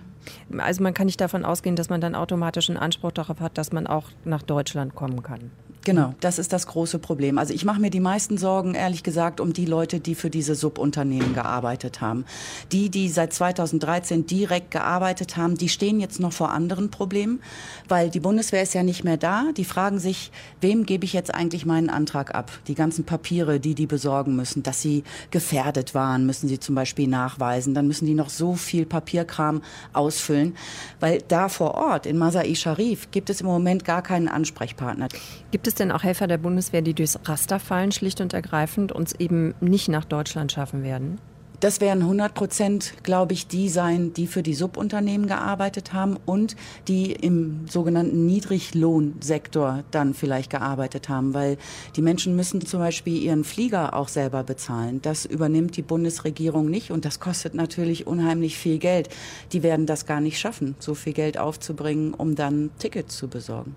Also 0.58 0.84
man 0.84 0.94
kann 0.94 1.08
nicht 1.08 1.20
davon 1.20 1.46
ausgehen, 1.46 1.76
dass 1.76 1.90
man 1.90 2.02
dann 2.02 2.16
automatisch 2.16 2.70
einen 2.70 2.78
Anspruch 2.78 3.12
darauf 3.12 3.40
hat, 3.40 3.58
dass 3.58 3.72
man 3.72 3.88
auch 3.88 4.06
nach 4.24 4.42
Deutschland 4.42 4.96
kommen 4.96 5.22
kann. 5.24 5.52
Genau, 5.86 6.16
das 6.22 6.40
ist 6.40 6.54
das 6.54 6.68
große 6.68 6.98
Problem. 6.98 7.38
Also 7.38 7.54
ich 7.54 7.66
mache 7.66 7.82
mir 7.82 7.90
die 7.90 8.00
meisten 8.00 8.38
Sorgen, 8.38 8.74
ehrlich 8.74 9.04
gesagt, 9.04 9.42
um 9.42 9.52
die 9.52 9.66
Leute, 9.66 10.00
die 10.00 10.16
für 10.16 10.30
diese 10.30 10.56
Subunternehmen 10.56 11.34
gearbeitet 11.34 12.00
haben. 12.00 12.24
Die, 12.72 12.90
die 12.90 13.10
seit 13.10 13.34
2013 13.34 14.26
direkt 14.26 14.72
gearbeitet 14.72 15.36
haben, 15.36 15.58
die 15.58 15.68
stehen 15.68 16.00
jetzt 16.00 16.22
noch 16.22 16.32
vor 16.32 16.52
anderen 16.52 16.90
Problemen, 16.90 17.42
weil 17.90 18.10
die 18.10 18.22
Bundeswehr 18.22 18.64
ist 18.64 18.74
ja 18.74 18.84
nicht 18.84 19.04
mehr 19.04 19.18
da. 19.18 19.52
Die 19.58 19.66
fragen 19.66 20.00
sich, 20.00 20.32
wem 20.62 20.86
gebe 20.86 21.04
ich 21.04 21.12
jetzt 21.12 21.34
eigentlich 21.34 21.66
meinen 21.66 21.90
Antrag 21.90 22.34
ab? 22.34 22.50
Die 22.68 22.76
ganzen 22.76 23.04
Papiere, 23.04 23.60
die 23.60 23.76
die 23.76 23.88
besorgen 23.88 24.38
müssen, 24.38 24.64
dass 24.64 24.82
sie 24.82 25.04
gefährdet 25.32 25.94
waren, 25.94 26.26
müssen 26.26 26.48
sie 26.48 26.60
zum 26.60 26.76
Beispiel 26.76 27.10
nachweisen. 27.10 27.74
Dann 27.74 27.88
müssen 27.88 28.06
die 28.06 28.14
noch 28.14 28.30
so 28.30 28.56
viel 28.56 28.86
Papierkram 28.86 29.62
ausfüllen, 29.92 30.56
weil 31.02 31.22
da 31.28 31.50
vor 31.50 31.76
Ort 31.76 32.06
in 32.06 32.18
Masai 32.18 32.56
Sharif 32.56 33.12
gibt 33.12 33.30
es 33.30 33.42
im 33.42 33.48
Moment 33.48 33.84
gar 33.84 34.02
keinen 34.02 34.30
Ansprechpartner. 34.30 35.10
Gibt 35.52 35.68
es 35.68 35.73
denn 35.76 35.92
auch 35.92 36.04
Helfer 36.04 36.28
der 36.28 36.38
Bundeswehr, 36.38 36.82
die 36.82 36.94
durchs 36.94 37.20
Raster 37.26 37.60
fallen, 37.60 37.92
schlicht 37.92 38.22
und 38.22 38.34
ergreifend, 38.34 38.92
uns 38.92 39.14
eben 39.14 39.54
nicht 39.62 39.90
nach 39.90 40.06
Deutschland 40.06 40.52
schaffen 40.52 40.84
werden? 40.84 41.20
Das 41.64 41.80
werden 41.80 42.02
100 42.02 42.34
Prozent, 42.34 42.94
glaube 43.04 43.32
ich, 43.32 43.48
die 43.48 43.70
sein, 43.70 44.12
die 44.12 44.28
für 44.28 44.44
die 44.44 44.54
Subunternehmen 44.54 45.28
gearbeitet 45.28 45.94
haben 45.94 46.18
und 46.26 46.58
die 46.90 47.14
im 47.14 47.70
sogenannten 47.70 48.26
Niedriglohnsektor 48.26 49.86
dann 49.90 50.14
vielleicht 50.14 50.50
gearbeitet 50.50 51.08
haben, 51.08 51.34
weil 51.34 51.58
die 51.96 52.02
Menschen 52.02 52.36
müssen 52.36 52.66
zum 52.66 52.82
Beispiel 52.82 53.16
ihren 53.16 53.46
Flieger 53.46 53.94
auch 53.94 54.10
selber 54.10 54.44
bezahlen. 54.44 55.02
Das 55.04 55.24
übernimmt 55.24 55.78
die 55.78 55.84
Bundesregierung 55.84 56.70
nicht 56.70 56.92
und 56.92 57.06
das 57.06 57.22
kostet 57.22 57.54
natürlich 57.54 58.08
unheimlich 58.08 58.58
viel 58.58 58.78
Geld. 58.78 59.08
Die 59.54 59.64
werden 59.64 59.86
das 59.86 60.06
gar 60.06 60.20
nicht 60.20 60.42
schaffen, 60.42 60.76
so 60.80 60.96
viel 60.96 61.14
Geld 61.14 61.38
aufzubringen, 61.38 62.14
um 62.14 62.36
dann 62.36 62.72
Tickets 62.78 63.16
zu 63.16 63.30
besorgen. 63.30 63.74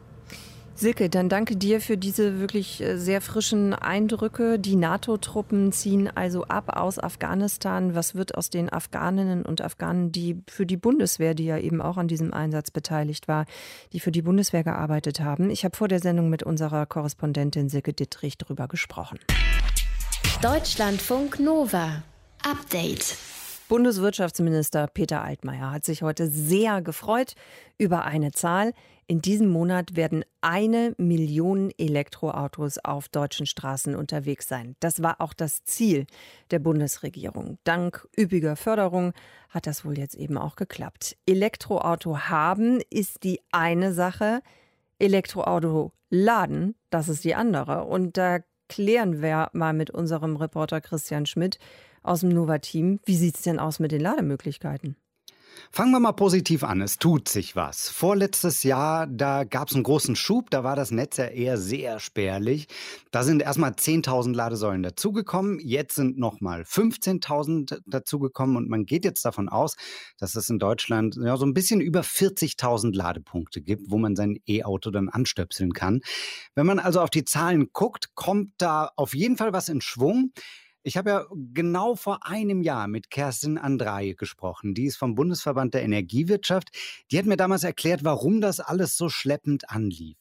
Silke, 0.79 1.09
dann 1.09 1.31
danke 1.31 1.57
dir 1.57 1.81
für 1.81 1.97
diese 1.97 2.39
wirklich 2.39 2.83
äh, 2.83 2.99
sehr 2.99 3.23
frischen 3.23 3.73
Eindrücke. 3.73 4.59
Die 4.59 4.77
NATO-Truppen 4.77 5.73
ziehen 5.73 6.15
also 6.15 6.45
ab 6.45 6.77
aus 6.77 6.99
Afghanistan. 6.99 7.95
Was 7.95 8.15
wird 8.15 8.35
aus 8.35 8.51
den 8.51 8.71
Afghaninnen 8.71 9.47
und 9.47 9.63
Afghanen, 9.63 10.13
die 10.13 10.43
für 10.47 10.67
die 10.67 10.77
Bundeswehr, 10.77 11.33
die 11.33 11.47
ja 11.47 11.57
eben 11.57 11.81
auch 11.81 11.97
an 11.97 12.09
diesem 12.09 12.35
Einsatz 12.35 12.71
beteiligt 12.71 13.27
war, 13.27 13.47
die 13.95 14.01
für 14.01 14.13
die 14.13 14.21
Bundeswehr 14.21 14.65
gearbeitet 14.65 15.21
haben? 15.21 15.49
Ich 15.49 15.65
habe 15.65 15.75
vor 15.75 15.89
der 15.89 16.01
Sendung 16.01 16.29
mit 16.29 16.43
unserer 16.43 16.85
Korrespondentin 16.85 17.71
Silke 17.71 17.95
Dittrich 17.95 18.37
darüber 18.37 18.69
gesprochen. 18.69 19.19
Deutschlandfunk 20.43 21.41
Nova. 21.41 22.03
Update. 22.45 23.17
Bundeswirtschaftsminister 23.69 24.87
Peter 24.87 25.23
Altmaier 25.23 25.73
hat 25.73 25.85
sich 25.85 26.03
heute 26.03 26.29
sehr 26.29 26.83
gefreut 26.83 27.35
über 27.79 28.05
eine 28.05 28.31
Zahl. 28.31 28.75
In 29.09 29.23
diesem 29.23 29.49
Monat 29.49 29.95
werden 29.95 30.25
eine 30.41 30.93
Million 30.99 31.71
Elektroautos 31.79 32.79
auf 32.79 33.09
deutschen 33.09 33.47
Straßen 33.47 33.95
unterwegs 33.95 34.49
sein. 34.49 34.75
Das 34.81 35.01
war 35.01 35.21
auch 35.21 35.33
das 35.33 35.63
Ziel 35.63 36.07
der 36.51 36.59
Bundesregierung. 36.59 37.59
Dank 37.63 38.09
üppiger 38.19 38.57
Förderung 38.57 39.13
hat 39.49 39.69
das 39.69 39.85
wohl 39.85 39.97
jetzt 39.97 40.17
eben 40.17 40.37
auch 40.37 40.57
geklappt. 40.57 41.17
Elektroauto 41.25 42.19
haben 42.19 42.81
ist 42.91 43.23
die 43.23 43.41
eine 43.53 43.93
Sache. 43.93 44.43
Elektroauto 44.99 45.93
laden, 46.11 46.75
das 46.91 47.09
ist 47.09 47.23
die 47.23 47.37
andere. 47.37 47.85
Und 47.85 48.17
da 48.17 48.41
klären 48.69 49.23
wir 49.23 49.51
mal 49.53 49.73
mit 49.73 49.91
unserem 49.91 50.35
Reporter 50.35 50.81
Christian 50.81 51.27
Schmidt 51.27 51.61
aus 52.03 52.21
dem 52.21 52.31
Nova-Team, 52.31 52.99
wie 53.05 53.17
sieht 53.17 53.37
es 53.37 53.43
denn 53.43 53.61
aus 53.61 53.79
mit 53.79 53.93
den 53.93 54.01
Lademöglichkeiten? 54.01 54.97
Fangen 55.71 55.93
wir 55.93 56.01
mal 56.01 56.13
positiv 56.13 56.65
an. 56.65 56.81
Es 56.81 56.99
tut 56.99 57.29
sich 57.29 57.57
was. 57.57 57.89
Vorletztes 57.89 58.63
Jahr, 58.63 59.07
da 59.07 59.45
gab 59.45 59.69
es 59.69 59.75
einen 59.75 59.85
großen 59.85 60.17
Schub. 60.17 60.51
Da 60.51 60.65
war 60.65 60.77
das 60.77 60.91
Netz 60.91 61.17
ja 61.17 61.27
eher 61.27 61.59
sehr 61.59 62.01
spärlich. 62.01 62.69
Da 63.11 63.23
sind 63.23 63.43
erstmal 63.43 63.73
10.000 63.73 64.35
Ladesäulen 64.35 64.83
dazugekommen. 64.83 65.59
Jetzt 65.61 65.95
sind 65.95 66.19
nochmal 66.19 66.63
15.000 66.63 67.81
dazugekommen. 67.87 68.57
Und 68.57 68.69
man 68.69 68.85
geht 68.85 69.05
jetzt 69.05 69.25
davon 69.25 69.49
aus, 69.49 69.77
dass 70.19 70.35
es 70.35 70.49
in 70.49 70.59
Deutschland 70.59 71.17
ja, 71.23 71.37
so 71.37 71.47
ein 71.47 71.55
bisschen 71.55 71.81
über 71.81 72.01
40.000 72.01 72.95
Ladepunkte 72.95 73.61
gibt, 73.61 73.91
wo 73.91 73.99
man 73.99 74.17
sein 74.17 74.39
E-Auto 74.47 74.91
dann 74.91 75.09
anstöpseln 75.09 75.73
kann. 75.73 76.01
Wenn 76.55 76.67
man 76.67 76.79
also 76.79 77.01
auf 77.01 77.11
die 77.11 77.25
Zahlen 77.25 77.71
guckt, 77.73 78.15
kommt 78.15 78.53
da 78.59 78.91
auf 78.97 79.15
jeden 79.15 79.37
Fall 79.37 79.53
was 79.53 79.69
in 79.69 79.81
Schwung. 79.81 80.33
Ich 80.87 80.97
habe 80.97 81.11
ja 81.11 81.25
genau 81.53 81.97
vor 81.97 82.21
einem 82.23 82.63
Jahr 82.63 82.87
mit 82.87 83.11
Kerstin 83.11 83.59
Andrae 83.59 84.15
gesprochen. 84.15 84.73
Die 84.73 84.85
ist 84.85 84.97
vom 84.97 85.17
Bundesverband 85.17 85.75
der 85.75 85.83
Energiewirtschaft. 85.83 86.69
Die 87.11 87.19
hat 87.19 87.27
mir 87.27 87.37
damals 87.37 87.65
erklärt, 87.65 88.05
warum 88.05 88.41
das 88.41 88.61
alles 88.61 88.97
so 88.97 89.09
schleppend 89.09 89.69
anlief. 89.69 90.17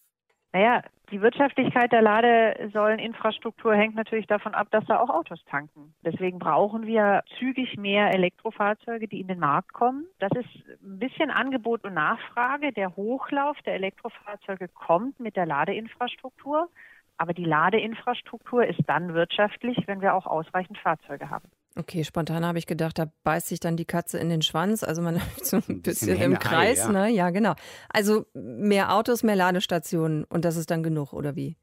Naja, 0.54 0.82
die 1.12 1.22
Wirtschaftlichkeit 1.22 1.92
der 1.92 2.02
Ladesäuleninfrastruktur 2.02 3.76
hängt 3.76 3.94
natürlich 3.94 4.26
davon 4.26 4.56
ab, 4.56 4.70
dass 4.72 4.84
da 4.88 5.00
auch 5.00 5.12
Autos 5.12 5.40
tanken. 5.46 5.94
Deswegen 6.04 6.40
brauchen 6.40 6.88
wir 6.88 7.24
zügig 7.38 7.78
mehr 7.78 8.12
Elektrofahrzeuge, 8.16 9.08
die 9.08 9.22
in 9.22 9.28
den 9.28 9.38
Markt 9.38 9.72
kommen. 9.72 10.08
Das 10.18 10.32
ist 10.32 10.50
ein 10.82 10.98
bisschen 10.98 11.30
Angebot 11.30 11.84
und 11.84 11.94
Nachfrage. 11.94 12.72
Der 12.72 12.96
Hochlauf 12.96 13.56
der 13.68 13.76
Elektrofahrzeuge 13.76 14.68
kommt 14.70 15.20
mit 15.20 15.36
der 15.36 15.46
Ladeinfrastruktur. 15.46 16.70
Aber 17.18 17.34
die 17.34 17.46
Ladeinfrastruktur 17.46 18.66
ist 18.66 18.82
dann 18.88 19.14
wirtschaftlich, 19.14 19.78
wenn 19.88 20.02
wir 20.02 20.16
auch 20.16 20.26
ausreichend 20.26 20.78
Fahrzeuge 20.78 21.30
haben. 21.30 21.50
Okay, 21.78 22.06
spontan 22.06 22.46
habe 22.46 22.58
ich 22.58 22.68
gedacht, 22.68 22.98
da 22.98 23.12
beißt 23.24 23.48
sich 23.48 23.60
dann 23.60 23.76
die 23.76 23.86
Katze 23.86 24.18
in 24.18 24.30
den 24.30 24.42
Schwanz. 24.42 24.84
Also 24.84 25.02
man 25.02 25.16
läuft 25.16 25.46
so 25.46 25.58
ein 25.58 25.82
bisschen, 25.82 26.08
bisschen 26.08 26.22
im 26.22 26.40
Kreis, 26.40 26.80
ja. 26.80 26.92
ne? 26.92 27.10
Ja, 27.10 27.30
genau. 27.30 27.54
Also 27.90 28.26
mehr 28.34 28.94
Autos, 28.94 29.24
mehr 29.24 29.36
Ladestationen 29.36 30.24
und 30.26 30.46
das 30.46 30.56
ist 30.56 30.72
dann 30.72 30.84
genug, 30.84 31.14
oder 31.14 31.36
wie? 31.36 31.58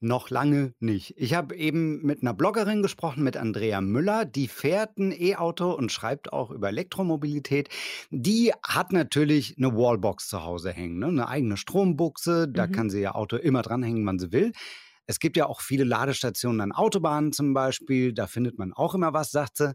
Noch 0.00 0.28
lange 0.28 0.74
nicht. 0.78 1.14
Ich 1.16 1.32
habe 1.32 1.56
eben 1.56 2.02
mit 2.02 2.20
einer 2.20 2.34
Bloggerin 2.34 2.82
gesprochen, 2.82 3.24
mit 3.24 3.38
Andrea 3.38 3.80
Müller. 3.80 4.26
Die 4.26 4.46
fährt 4.46 4.98
ein 4.98 5.10
E-Auto 5.10 5.72
und 5.72 5.90
schreibt 5.90 6.34
auch 6.34 6.50
über 6.50 6.68
Elektromobilität. 6.68 7.70
Die 8.10 8.52
hat 8.62 8.92
natürlich 8.92 9.56
eine 9.56 9.74
Wallbox 9.74 10.28
zu 10.28 10.44
Hause 10.44 10.70
hängen, 10.70 10.98
ne? 10.98 11.06
eine 11.06 11.28
eigene 11.28 11.56
Strombuchse. 11.56 12.46
Da 12.46 12.66
mhm. 12.66 12.72
kann 12.72 12.90
sie 12.90 13.00
ihr 13.00 13.16
Auto 13.16 13.36
immer 13.36 13.62
dranhängen, 13.62 14.04
wann 14.06 14.18
sie 14.18 14.32
will. 14.32 14.52
Es 15.06 15.18
gibt 15.18 15.38
ja 15.38 15.46
auch 15.46 15.62
viele 15.62 15.84
Ladestationen 15.84 16.60
an 16.60 16.72
Autobahnen 16.72 17.32
zum 17.32 17.54
Beispiel. 17.54 18.12
Da 18.12 18.26
findet 18.26 18.58
man 18.58 18.74
auch 18.74 18.94
immer 18.94 19.14
was, 19.14 19.30
sagt 19.30 19.56
sie. 19.56 19.72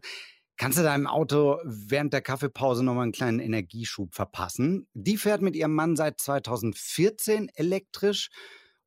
Kannst 0.56 0.78
du 0.78 0.82
deinem 0.82 1.08
Auto 1.08 1.58
während 1.64 2.12
der 2.12 2.20
Kaffeepause 2.20 2.84
nochmal 2.84 3.04
einen 3.04 3.12
kleinen 3.12 3.40
Energieschub 3.40 4.14
verpassen? 4.14 4.86
Die 4.94 5.16
fährt 5.16 5.42
mit 5.42 5.56
ihrem 5.56 5.74
Mann 5.74 5.96
seit 5.96 6.20
2014 6.20 7.48
elektrisch 7.54 8.28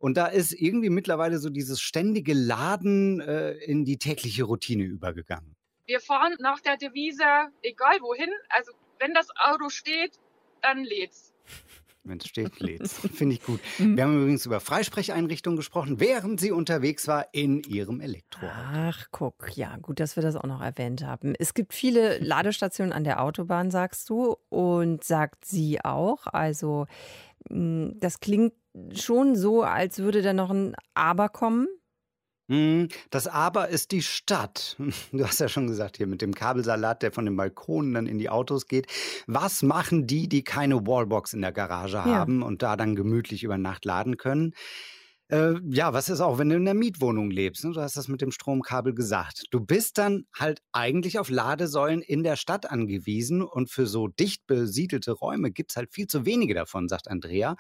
und 0.06 0.18
da 0.18 0.28
ist 0.28 0.54
irgendwie 0.54 0.92
mittlerweile 0.92 1.40
so 1.40 1.50
dieses 1.50 1.82
ständige 1.82 2.36
Laden 2.36 3.22
äh, 3.22 3.54
in 3.54 3.86
die 3.86 3.98
tägliche 3.98 4.44
Routine 4.44 4.84
übergegangen. 4.84 5.56
Wir 5.88 6.00
fahren 6.00 6.36
nach 6.38 6.60
der 6.60 6.78
Devise, 6.78 7.24
egal 7.64 7.98
wohin, 8.02 8.30
also 8.50 8.72
wenn 9.00 9.16
das 9.16 9.30
Auto 9.36 9.70
steht, 9.70 10.20
dann 10.62 10.84
lädt's. 10.84 11.34
Wenn 12.04 12.20
es 12.20 12.28
steht, 12.28 12.60
lädt's. 12.60 13.00
Finde 13.16 13.34
ich 13.34 13.42
gut. 13.42 13.60
Mhm. 13.80 13.98
Wir 13.98 14.04
haben 14.04 14.16
übrigens 14.16 14.46
über 14.46 14.60
Freisprecheinrichtungen 14.60 15.58
gesprochen, 15.58 16.00
während 16.00 16.40
sie 16.40 16.52
unterwegs 16.52 17.08
war 17.08 17.30
in 17.32 17.64
ihrem 17.64 18.00
Elektroauto. 18.00 18.54
Ach, 18.54 19.08
guck, 19.10 19.58
ja, 19.58 19.76
gut, 19.78 20.00
dass 20.00 20.16
wir 20.16 20.22
das 20.22 20.36
auch 20.36 20.44
noch 20.44 20.62
erwähnt 20.62 21.04
haben. 21.04 21.34
Es 21.40 21.56
gibt 21.56 21.74
viele 21.74 22.20
Ladestationen 22.20 22.94
an 22.94 23.06
der 23.06 23.24
Autobahn, 23.24 23.72
sagst 23.72 24.08
du, 24.12 24.38
und 24.50 25.04
sagt 25.04 25.46
sie 25.46 25.84
auch. 25.84 26.28
Also, 26.28 26.86
hm, 27.50 27.98
das 28.00 28.20
klingt 28.20 28.54
schon 28.94 29.36
so, 29.36 29.64
als 29.64 30.00
würde 30.00 30.22
da 30.22 30.34
noch 30.34 30.50
ein 30.50 30.76
Aber 30.94 31.30
kommen. 31.30 31.68
Hm, 32.48 32.90
das 33.10 33.26
Aber 33.28 33.70
ist 33.70 33.92
die 33.92 34.04
Stadt. 34.04 34.78
Du 35.12 35.26
hast 35.26 35.40
ja 35.40 35.48
schon 35.48 35.68
gesagt, 35.68 35.98
hier 35.98 36.08
mit 36.08 36.22
dem 36.22 36.34
Kabelsalat, 36.34 37.02
der 37.02 37.12
von 37.12 37.26
den 37.26 37.36
Balkonen 37.36 37.94
dann 37.94 38.08
in 38.08 38.20
die 38.20 38.30
Autos 38.30 38.68
geht. 38.68 38.88
Was 39.28 39.64
machen 39.64 40.06
die, 40.08 40.28
die 40.28 40.44
keine 40.44 40.86
Wallbox 40.86 41.34
in 41.34 41.42
der 41.42 41.52
Garage 41.52 41.98
ja. 41.98 42.06
haben 42.06 42.44
und 42.44 42.62
da 42.62 42.76
dann 42.76 42.96
gemütlich 42.96 43.44
über 43.44 43.58
Nacht 43.58 43.86
laden 43.86 44.18
können? 44.18 44.54
Äh, 45.28 45.56
ja, 45.68 45.92
was 45.92 46.10
ist 46.10 46.22
auch, 46.22 46.38
wenn 46.38 46.50
du 46.50 46.56
in 46.56 46.66
der 46.66 46.76
Mietwohnung 46.76 47.32
lebst? 47.32 47.64
Ne? 47.64 47.72
Du 47.72 47.82
hast 47.82 47.98
das 47.98 48.08
mit 48.08 48.22
dem 48.22 48.32
Stromkabel 48.32 48.94
gesagt. 48.94 49.46
Du 49.50 49.60
bist 49.60 49.98
dann 49.98 50.26
halt 50.38 50.62
eigentlich 50.72 51.18
auf 51.18 51.32
Ladesäulen 51.32 52.04
in 52.04 52.24
der 52.24 52.36
Stadt 52.36 52.70
angewiesen 52.70 53.42
und 53.42 53.72
für 53.72 53.88
so 53.88 54.08
dicht 54.08 54.46
besiedelte 54.46 55.14
Räume 55.14 55.52
gibt 55.52 55.72
es 55.72 55.78
halt 55.78 55.92
viel 55.92 56.06
zu 56.06 56.26
wenige 56.26 56.54
davon, 56.54 56.88
sagt 56.88 57.08
Andrea. 57.08 57.56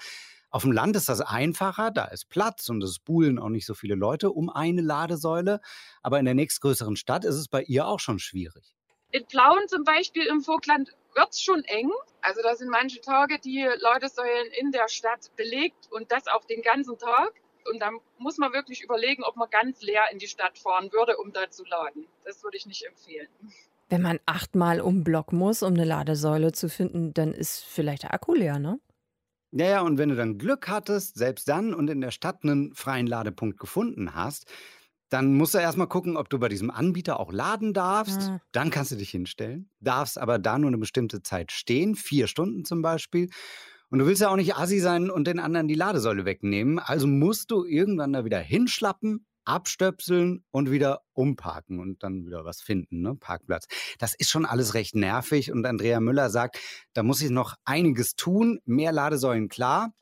Auf 0.55 0.62
dem 0.62 0.71
Land 0.71 0.95
ist 0.95 1.09
das 1.09 1.19
einfacher, 1.19 1.91
da 1.91 2.05
ist 2.05 2.29
Platz 2.29 2.69
und 2.69 2.81
es 2.81 2.97
buhlen 3.00 3.39
auch 3.39 3.50
nicht 3.50 3.65
so 3.65 3.74
viele 3.74 3.95
Leute 3.95 4.31
um 4.31 4.50
eine 4.50 4.81
Ladesäule. 4.81 5.59
Aber 6.01 6.17
in 6.17 6.24
der 6.24 6.33
nächstgrößeren 6.33 6.95
Stadt 6.95 7.25
ist 7.25 7.35
es 7.35 7.50
bei 7.50 7.63
ihr 7.63 7.85
auch 7.85 8.00
schon 8.00 8.19
schwierig. 8.19 8.74
In 9.12 9.25
Plauen 9.25 9.67
zum 9.67 9.83
Beispiel 9.83 10.25
im 10.27 10.39
Vogtland 10.39 10.95
wird 11.13 11.27
es 11.31 11.41
schon 11.41 11.65
eng. 11.65 11.91
Also 12.21 12.41
da 12.41 12.55
sind 12.55 12.69
manche 12.69 13.01
Tage 13.01 13.38
die 13.38 13.67
Ladesäulen 13.79 14.47
in 14.57 14.71
der 14.71 14.88
Stadt 14.88 15.29
belegt 15.35 15.89
und 15.91 16.09
das 16.13 16.27
auch 16.27 16.45
den 16.45 16.62
ganzen 16.62 16.97
Tag. 16.97 17.33
Und 17.69 17.81
dann 17.81 18.00
muss 18.17 18.38
man 18.38 18.53
wirklich 18.53 18.81
überlegen, 18.81 19.24
ob 19.25 19.35
man 19.35 19.50
ganz 19.50 19.81
leer 19.81 20.05
in 20.13 20.19
die 20.19 20.27
Stadt 20.27 20.57
fahren 20.57 20.89
würde, 20.93 21.17
um 21.17 21.33
da 21.33 21.50
zu 21.50 21.65
laden. 21.65 22.07
Das 22.24 22.41
würde 22.45 22.55
ich 22.55 22.65
nicht 22.65 22.85
empfehlen. 22.85 23.27
Wenn 23.89 24.01
man 24.01 24.21
achtmal 24.25 24.79
um 24.79 25.03
Block 25.03 25.33
muss, 25.33 25.63
um 25.63 25.74
eine 25.74 25.83
Ladesäule 25.83 26.53
zu 26.53 26.69
finden, 26.69 27.13
dann 27.13 27.33
ist 27.33 27.62
vielleicht 27.65 28.03
der 28.03 28.13
Akku 28.13 28.33
leer, 28.33 28.57
ne? 28.57 28.79
Ja, 29.57 29.67
ja, 29.69 29.81
und 29.81 29.97
wenn 29.97 30.09
du 30.09 30.17
dann 30.17 30.38
Glück 30.38 30.67
hattest, 30.67 31.17
selbst 31.17 31.47
dann 31.47 31.74
und 31.74 31.89
in 31.89 32.01
der 32.01 32.12
Stadt 32.12 32.43
einen 32.43 32.75
freien 32.75 33.07
Ladepunkt 33.07 33.57
gefunden 33.57 34.13
hast, 34.13 34.51
dann 35.09 35.35
musst 35.35 35.53
du 35.53 35.59
erstmal 35.59 35.88
gucken, 35.88 36.17
ob 36.17 36.29
du 36.29 36.39
bei 36.39 36.50
diesem 36.50 36.69
Anbieter 36.69 37.21
auch 37.21 37.31
laden 37.31 37.74
darfst. 37.74 38.19
Ah. 38.24 38.41
Dann 38.51 38.69
kannst 38.69 38.91
du 38.91 38.97
dich 38.97 39.12
hinstellen, 39.12 39.69
darfst 39.79 40.17
aber 40.17 40.39
da 40.39 40.59
nur 40.59 40.67
eine 40.67 40.77
bestimmte 40.77 41.21
Zeit 41.21 41.53
stehen, 41.53 41.95
vier 41.95 42.27
Stunden 42.27 42.65
zum 42.65 42.81
Beispiel. 42.81 43.29
Und 43.89 44.00
du 44.00 44.07
willst 44.07 44.21
ja 44.21 44.27
auch 44.27 44.35
nicht 44.35 44.57
assi 44.57 44.79
sein 44.79 45.09
und 45.09 45.25
den 45.25 45.39
anderen 45.39 45.69
die 45.69 45.75
Ladesäule 45.75 46.25
wegnehmen. 46.25 46.79
Also 46.79 47.07
musst 47.07 47.50
du 47.50 47.63
irgendwann 47.63 48.12
da 48.12 48.25
wieder 48.25 48.39
hinschlappen, 48.39 49.25
abstöpseln 49.45 50.43
und 50.51 50.71
wieder 50.71 51.01
umparken 51.13 51.79
und 51.79 52.03
dann 52.03 52.25
wieder 52.25 52.45
was 52.45 52.61
finden, 52.61 53.01
ne? 53.01 53.15
Parkplatz. 53.15 53.67
Das 53.99 54.15
ist 54.15 54.29
schon 54.29 54.45
alles 54.45 54.73
recht 54.73 54.95
nervig 54.95 55.51
und 55.51 55.65
Andrea 55.65 55.99
Müller 55.99 56.29
sagt, 56.29 56.59
da 56.93 57.03
muss 57.03 57.21
ich 57.21 57.29
noch 57.29 57.55
einiges 57.63 58.15
tun. 58.15 58.59
Mehr 58.65 58.91
Ladesäulen, 58.91 59.47
klar. 59.47 59.93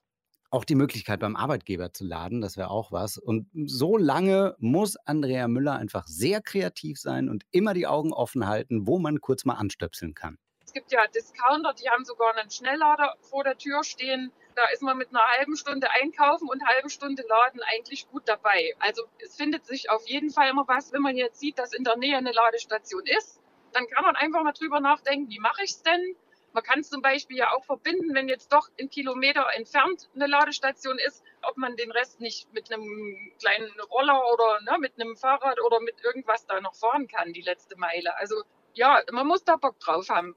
Auch 0.50 0.66
die 0.66 0.76
Möglichkeit 0.76 1.20
beim 1.20 1.36
Arbeitgeber 1.36 1.94
zu 1.94 2.06
laden, 2.06 2.40
das 2.40 2.58
wäre 2.58 2.70
auch 2.70 2.92
was. 2.92 3.18
Und 3.18 3.48
so 3.66 3.98
lange 3.98 4.56
muss 4.60 4.98
Andrea 4.98 5.48
Müller 5.48 5.74
einfach 5.74 6.06
sehr 6.06 6.42
kreativ 6.42 7.00
sein 7.00 7.28
und 7.28 7.44
immer 7.50 7.74
die 7.74 7.88
Augen 7.88 8.14
offen 8.14 8.46
halten, 8.48 8.86
wo 8.86 9.00
man 9.00 9.20
kurz 9.20 9.46
mal 9.46 9.56
anstöpseln 9.56 10.14
kann. 10.14 10.38
Es 10.64 10.72
gibt 10.72 10.92
ja 10.92 11.06
Discounter, 11.08 11.74
die 11.74 11.90
haben 11.90 12.06
sogar 12.06 12.36
einen 12.36 12.50
Schnelllader 12.50 13.16
vor 13.22 13.44
der 13.44 13.58
Tür 13.58 13.84
stehen. 13.84 14.32
Da 14.56 14.66
ist 14.72 14.82
man 14.82 14.98
mit 14.98 15.10
einer 15.10 15.26
halben 15.38 15.56
Stunde 15.56 15.90
einkaufen 15.92 16.48
und 16.48 16.66
halben 16.66 16.90
Stunde 16.90 17.24
laden 17.28 17.62
eigentlich 17.64 18.08
gut 18.10 18.24
dabei. 18.28 18.74
Also 18.80 19.04
es 19.20 19.36
findet 19.36 19.66
sich 19.66 19.90
auf 19.90 20.08
jeden 20.08 20.30
Fall 20.30 20.50
immer 20.50 20.68
was, 20.68 20.94
wenn 20.94 21.02
man 21.02 21.18
jetzt 21.18 21.40
sieht, 21.40 21.58
dass 21.58 21.74
in 21.74 21.84
der 21.84 21.98
Nähe 21.98 22.18
eine 22.18 22.32
Ladestation 22.32 23.06
ist. 23.06 23.42
Dann 23.72 23.88
kann 23.88 24.04
man 24.04 24.16
einfach 24.16 24.44
mal 24.44 24.52
drüber 24.52 24.80
nachdenken, 24.80 25.30
wie 25.30 25.40
mache 25.40 25.64
ich 25.64 25.72
es 25.72 25.82
denn? 25.82 26.16
Man 26.54 26.64
kann 26.64 26.82
es 26.82 26.90
zum 26.90 27.02
Beispiel 27.02 27.38
ja 27.38 27.52
auch 27.52 27.66
verbinden, 27.66 28.14
wenn 28.14 28.30
jetzt 28.30 28.54
doch 28.54 28.70
ein 28.80 28.88
Kilometer 28.90 29.48
entfernt 29.56 30.08
eine 30.14 30.28
Ladestation 30.28 31.00
ist, 31.00 31.24
ob 31.42 31.58
man 31.58 31.76
den 31.76 31.92
Rest 31.92 32.22
nicht 32.22 32.54
mit 32.54 32.72
einem 32.72 33.34
kleinen 33.40 33.72
Roller 33.90 34.22
oder 34.32 34.62
ne, 34.62 34.78
mit 34.78 34.94
einem 35.02 35.16
Fahrrad 35.16 35.60
oder 35.62 35.80
mit 35.80 35.96
irgendwas 36.04 36.46
da 36.46 36.62
noch 36.62 36.76
fahren 36.76 37.08
kann, 37.08 37.34
die 37.34 37.42
letzte 37.42 37.76
Meile. 37.78 38.16
Also 38.18 38.44
ja, 38.76 39.02
man 39.12 39.26
muss 39.26 39.44
da 39.44 39.56
Bock 39.56 39.80
drauf 39.80 40.10
haben. 40.10 40.36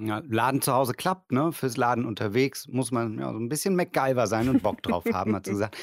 Ja, 0.00 0.22
Laden 0.28 0.62
zu 0.62 0.72
Hause 0.72 0.94
klappt, 0.94 1.32
ne? 1.32 1.52
Fürs 1.52 1.76
Laden 1.76 2.06
unterwegs 2.06 2.66
muss 2.68 2.90
man 2.90 3.18
ja, 3.18 3.32
so 3.32 3.38
ein 3.38 3.48
bisschen 3.48 3.76
MacGyver 3.76 4.26
sein 4.26 4.48
und 4.48 4.62
Bock 4.62 4.82
drauf 4.82 5.04
haben, 5.12 5.34
hat 5.34 5.46
sie 5.46 5.52
gesagt. 5.52 5.76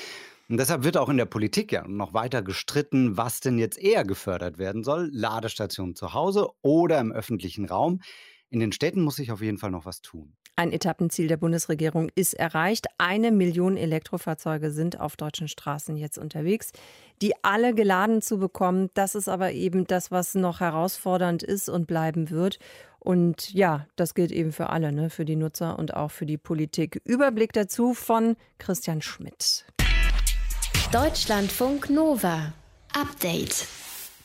Und 0.49 0.57
deshalb 0.57 0.83
wird 0.83 0.97
auch 0.97 1.09
in 1.09 1.17
der 1.17 1.25
Politik 1.25 1.71
ja 1.71 1.85
noch 1.87 2.13
weiter 2.13 2.41
gestritten, 2.41 3.17
was 3.17 3.41
denn 3.41 3.59
jetzt 3.59 3.77
eher 3.77 4.05
gefördert 4.05 4.57
werden 4.57 4.83
soll. 4.83 5.09
Ladestationen 5.11 5.95
zu 5.95 6.13
Hause 6.13 6.47
oder 6.61 6.99
im 6.99 7.11
öffentlichen 7.11 7.65
Raum. 7.65 8.01
In 8.49 8.61
den 8.61 8.71
Städten 8.71 9.01
muss 9.01 9.17
sich 9.17 9.31
auf 9.31 9.41
jeden 9.41 9.57
Fall 9.57 9.71
noch 9.71 9.85
was 9.85 10.01
tun. 10.01 10.33
Ein 10.55 10.71
Etappenziel 10.71 11.27
der 11.27 11.37
Bundesregierung 11.37 12.09
ist 12.15 12.33
erreicht. 12.33 12.87
Eine 12.97 13.31
Million 13.31 13.77
Elektrofahrzeuge 13.77 14.71
sind 14.71 14.99
auf 14.99 15.17
deutschen 15.17 15.47
Straßen 15.47 15.97
jetzt 15.97 16.17
unterwegs. 16.17 16.71
Die 17.21 17.33
alle 17.43 17.75
geladen 17.75 18.21
zu 18.21 18.39
bekommen, 18.39 18.89
das 18.93 19.15
ist 19.15 19.27
aber 19.27 19.51
eben 19.51 19.85
das, 19.85 20.09
was 20.09 20.33
noch 20.33 20.61
herausfordernd 20.61 21.43
ist 21.43 21.69
und 21.69 21.85
bleiben 21.87 22.29
wird. 22.31 22.57
Und 23.07 23.53
ja, 23.53 23.87
das 23.95 24.15
gilt 24.15 24.33
eben 24.33 24.51
für 24.51 24.67
alle, 24.67 24.91
ne? 24.91 25.09
für 25.09 25.23
die 25.23 25.37
Nutzer 25.37 25.79
und 25.79 25.95
auch 25.95 26.11
für 26.11 26.25
die 26.25 26.37
Politik. 26.37 26.99
Überblick 27.05 27.53
dazu 27.53 27.93
von 27.93 28.35
Christian 28.57 29.01
Schmidt. 29.01 29.63
Deutschlandfunk 30.91 31.89
Nova. 31.89 32.51
Update. 32.93 33.65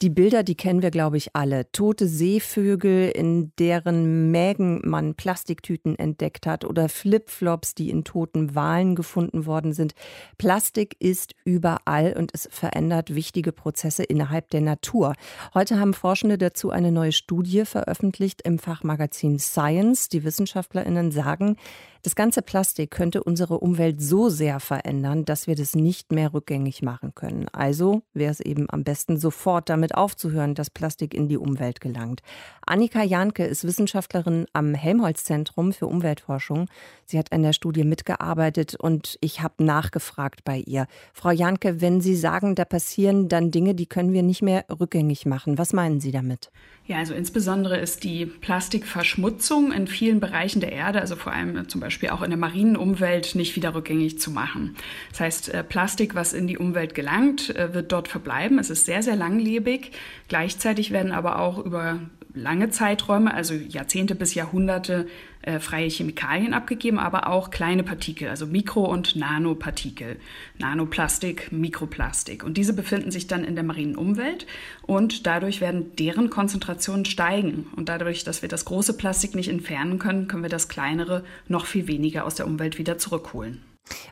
Die 0.02 0.11
Bilder, 0.11 0.42
die 0.42 0.56
kennen 0.56 0.82
wir, 0.82 0.90
glaube 0.90 1.16
ich, 1.16 1.37
alle. 1.37 1.71
Tote 1.71 2.09
Seevögel, 2.09 3.09
in 3.11 3.52
deren 3.61 4.32
Mägen 4.32 4.80
man 4.82 5.14
Plastiktüten 5.14 5.97
entdeckt 5.97 6.44
hat 6.44 6.64
oder 6.64 6.88
Flipflops, 6.88 7.76
die 7.76 7.88
in 7.88 8.02
toten 8.02 8.56
Walen 8.56 8.97
gefunden 8.97 9.47
worden 9.47 9.73
sind. 9.73 9.94
Plastik 10.38 10.97
ist 10.99 11.37
überall 11.44 12.16
und 12.18 12.32
es 12.35 12.49
verändert 12.50 13.14
wichtige 13.14 13.52
Prozesse 13.52 14.02
innerhalb 14.02 14.50
der 14.50 14.62
Natur. 14.62 15.14
Heute 15.54 15.78
haben 15.78 15.94
Forschende 15.94 16.37
dazu 16.37 16.71
eine 16.71 16.90
neue 16.90 17.12
Studie 17.12 17.64
veröffentlicht 17.64 18.42
im 18.42 18.59
Fachmagazin 18.59 19.38
Science. 19.38 20.09
Die 20.09 20.25
WissenschaftlerInnen 20.25 21.12
sagen, 21.12 21.54
das 22.02 22.16
ganze 22.16 22.42
Plastik 22.42 22.90
könnte 22.90 23.23
unsere 23.23 23.61
Umwelt 23.61 24.02
so 24.02 24.28
sehr 24.28 24.59
verändern, 24.59 25.25
dass 25.25 25.47
wir 25.47 25.54
das 25.54 25.76
nicht 25.76 26.11
mehr 26.11 26.35
rückgängig 26.35 26.82
machen 26.82 27.14
können. 27.14 27.47
Also 27.52 28.02
wäre 28.12 28.32
es 28.32 28.40
eben 28.40 28.68
am 28.68 28.83
besten 28.83 29.18
sofort 29.18 29.68
damit 29.68 29.94
aufzuhören, 29.94 30.57
dass 30.57 30.68
Plastik 30.68 31.14
in 31.14 31.29
die 31.29 31.37
Umwelt 31.37 31.81
gelangt. 31.81 32.20
Annika 32.66 33.05
Janke 33.05 33.44
ist 33.44 33.64
Wissenschaftlerin 33.64 34.46
am 34.53 34.74
Helmholtz-Zentrum 34.74 35.72
für 35.72 35.87
Umweltforschung. 35.87 36.68
Sie 37.05 37.18
hat 37.18 37.31
an 37.31 37.42
der 37.44 37.53
Studie 37.53 37.85
mitgearbeitet 37.85 38.74
und 38.74 39.16
ich 39.20 39.40
habe 39.40 39.62
nachgefragt 39.64 40.42
bei 40.44 40.59
ihr. 40.59 40.87
Frau 41.12 41.31
Janke, 41.31 41.81
wenn 41.81 42.00
Sie 42.00 42.16
sagen, 42.16 42.57
da 42.57 42.64
passieren 42.64 43.29
dann 43.29 43.53
Dinge, 43.53 43.76
die 43.76 43.87
können 43.87 44.12
wir 44.12 44.24
nicht 44.24 44.42
mehr 44.42 44.64
rückgängig 44.68 45.24
machen, 45.24 45.57
was 45.57 45.72
meinen 45.72 46.00
Sie 46.00 46.11
damit? 46.11 46.50
Ja, 46.85 46.96
also 46.96 47.14
insbesondere 47.14 47.79
ist 47.79 48.03
die 48.03 48.26
Plastikverschmutzung 48.26 49.70
in 49.70 49.87
vielen 49.87 50.18
Bereichen 50.18 50.61
der 50.61 50.72
Erde, 50.72 51.00
also 51.00 51.14
vor 51.14 51.33
allem 51.33 51.68
zum 51.68 51.81
Beispiel 51.81 51.91
auch 52.11 52.22
in 52.22 52.31
der 52.31 52.38
marinen 52.38 52.76
Umwelt, 52.76 53.35
nicht 53.35 53.57
wieder 53.57 53.74
rückgängig 53.74 54.18
zu 54.18 54.31
machen. 54.31 54.76
Das 55.11 55.20
heißt, 55.20 55.48
äh, 55.55 55.64
Plastik, 55.64 56.14
was 56.14 56.33
in 56.33 56.46
die 56.46 56.59
Umwelt 56.59 56.94
gelangt, 56.94 57.55
äh, 57.57 57.74
wird 57.74 57.92
dort 57.92 58.09
verbleiben. 58.09 58.59
Es 58.59 58.70
ist 58.70 58.87
sehr, 58.87 59.02
sehr 59.02 59.16
langlebig. 59.16 59.92
Gleichzeitig 60.28 60.90
werden 60.90 61.12
aber 61.12 61.38
auch 61.38 61.59
über 61.59 62.00
lange 62.35 62.71
Zeiträume, 62.71 63.35
also 63.35 63.55
Jahrzehnte 63.55 64.14
bis 64.14 64.35
Jahrhunderte, 64.35 65.07
äh, 65.42 65.59
freie 65.59 65.88
Chemikalien 65.88 66.55
abgegeben, 66.55 66.99
aber 66.99 67.29
auch 67.29 67.51
kleine 67.51 67.83
Partikel, 67.83 68.29
also 68.29 68.47
Mikro- 68.47 68.88
und 68.88 69.16
Nanopartikel, 69.16 70.16
Nanoplastik, 70.59 71.51
Mikroplastik. 71.53 72.45
Und 72.45 72.57
diese 72.57 72.73
befinden 72.73 73.11
sich 73.11 73.27
dann 73.27 73.45
in 73.45 73.55
der 73.55 73.64
marinen 73.64 73.97
Umwelt 73.97 74.47
und 74.83 75.27
dadurch 75.27 75.61
werden 75.61 75.97
deren 75.97 76.31
Konzentrationen 76.31 77.05
steigen. 77.05 77.66
Und 77.77 77.88
dadurch, 77.88 78.25
dass 78.25 78.42
wir 78.42 78.49
das 78.49 78.64
große 78.64 78.97
Plastik 78.97 79.35
nicht 79.35 79.49
entfernen 79.49 79.99
können, 79.99 80.29
können 80.29 80.42
wir 80.42 80.51
das 80.51 80.68
kleinere 80.68 81.25
noch 81.49 81.66
viel 81.66 81.88
weniger 81.88 82.25
aus 82.25 82.37
der 82.37 82.47
Umwelt 82.47 82.79
wieder 82.79 82.99
zurückholen. 82.99 83.62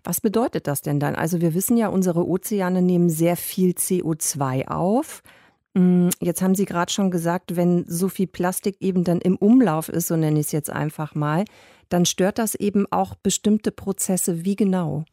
Was 0.03 0.21
bedeutet 0.21 0.67
das 0.67 0.83
denn 0.83 0.99
dann? 0.99 1.15
Also 1.15 1.41
wir 1.41 1.55
wissen 1.55 1.77
ja, 1.77 1.89
unsere 1.89 2.27
Ozeane 2.27 2.83
nehmen 2.83 3.09
sehr 3.09 3.37
viel 3.37 3.73
CO2 3.73 4.67
auf. 4.67 5.23
Mm, 5.75 6.09
jetzt 6.21 6.43
haben 6.43 6.55
Sie 6.55 6.65
gerade 6.65 6.93
schon 6.93 7.11
gesagt, 7.11 7.57
wenn 7.57 7.85
so 7.87 8.09
viel 8.09 8.27
Plastik 8.27 8.77
eben 8.81 9.05
dann 9.05 9.21
im 9.21 9.37
Umlauf 9.37 9.89
ist, 9.89 10.09
so 10.09 10.17
nenne 10.17 10.41
ich 10.41 10.47
es 10.47 10.53
jetzt 10.53 10.71
einfach 10.71 11.15
mal, 11.15 11.45
dann 11.89 12.07
stört 12.07 12.39
das 12.39 12.55
eben 12.55 12.87
auch 12.91 13.15
bestimmte 13.15 13.71
Prozesse. 13.71 14.45
Wie 14.45 14.57
genau? 14.57 15.05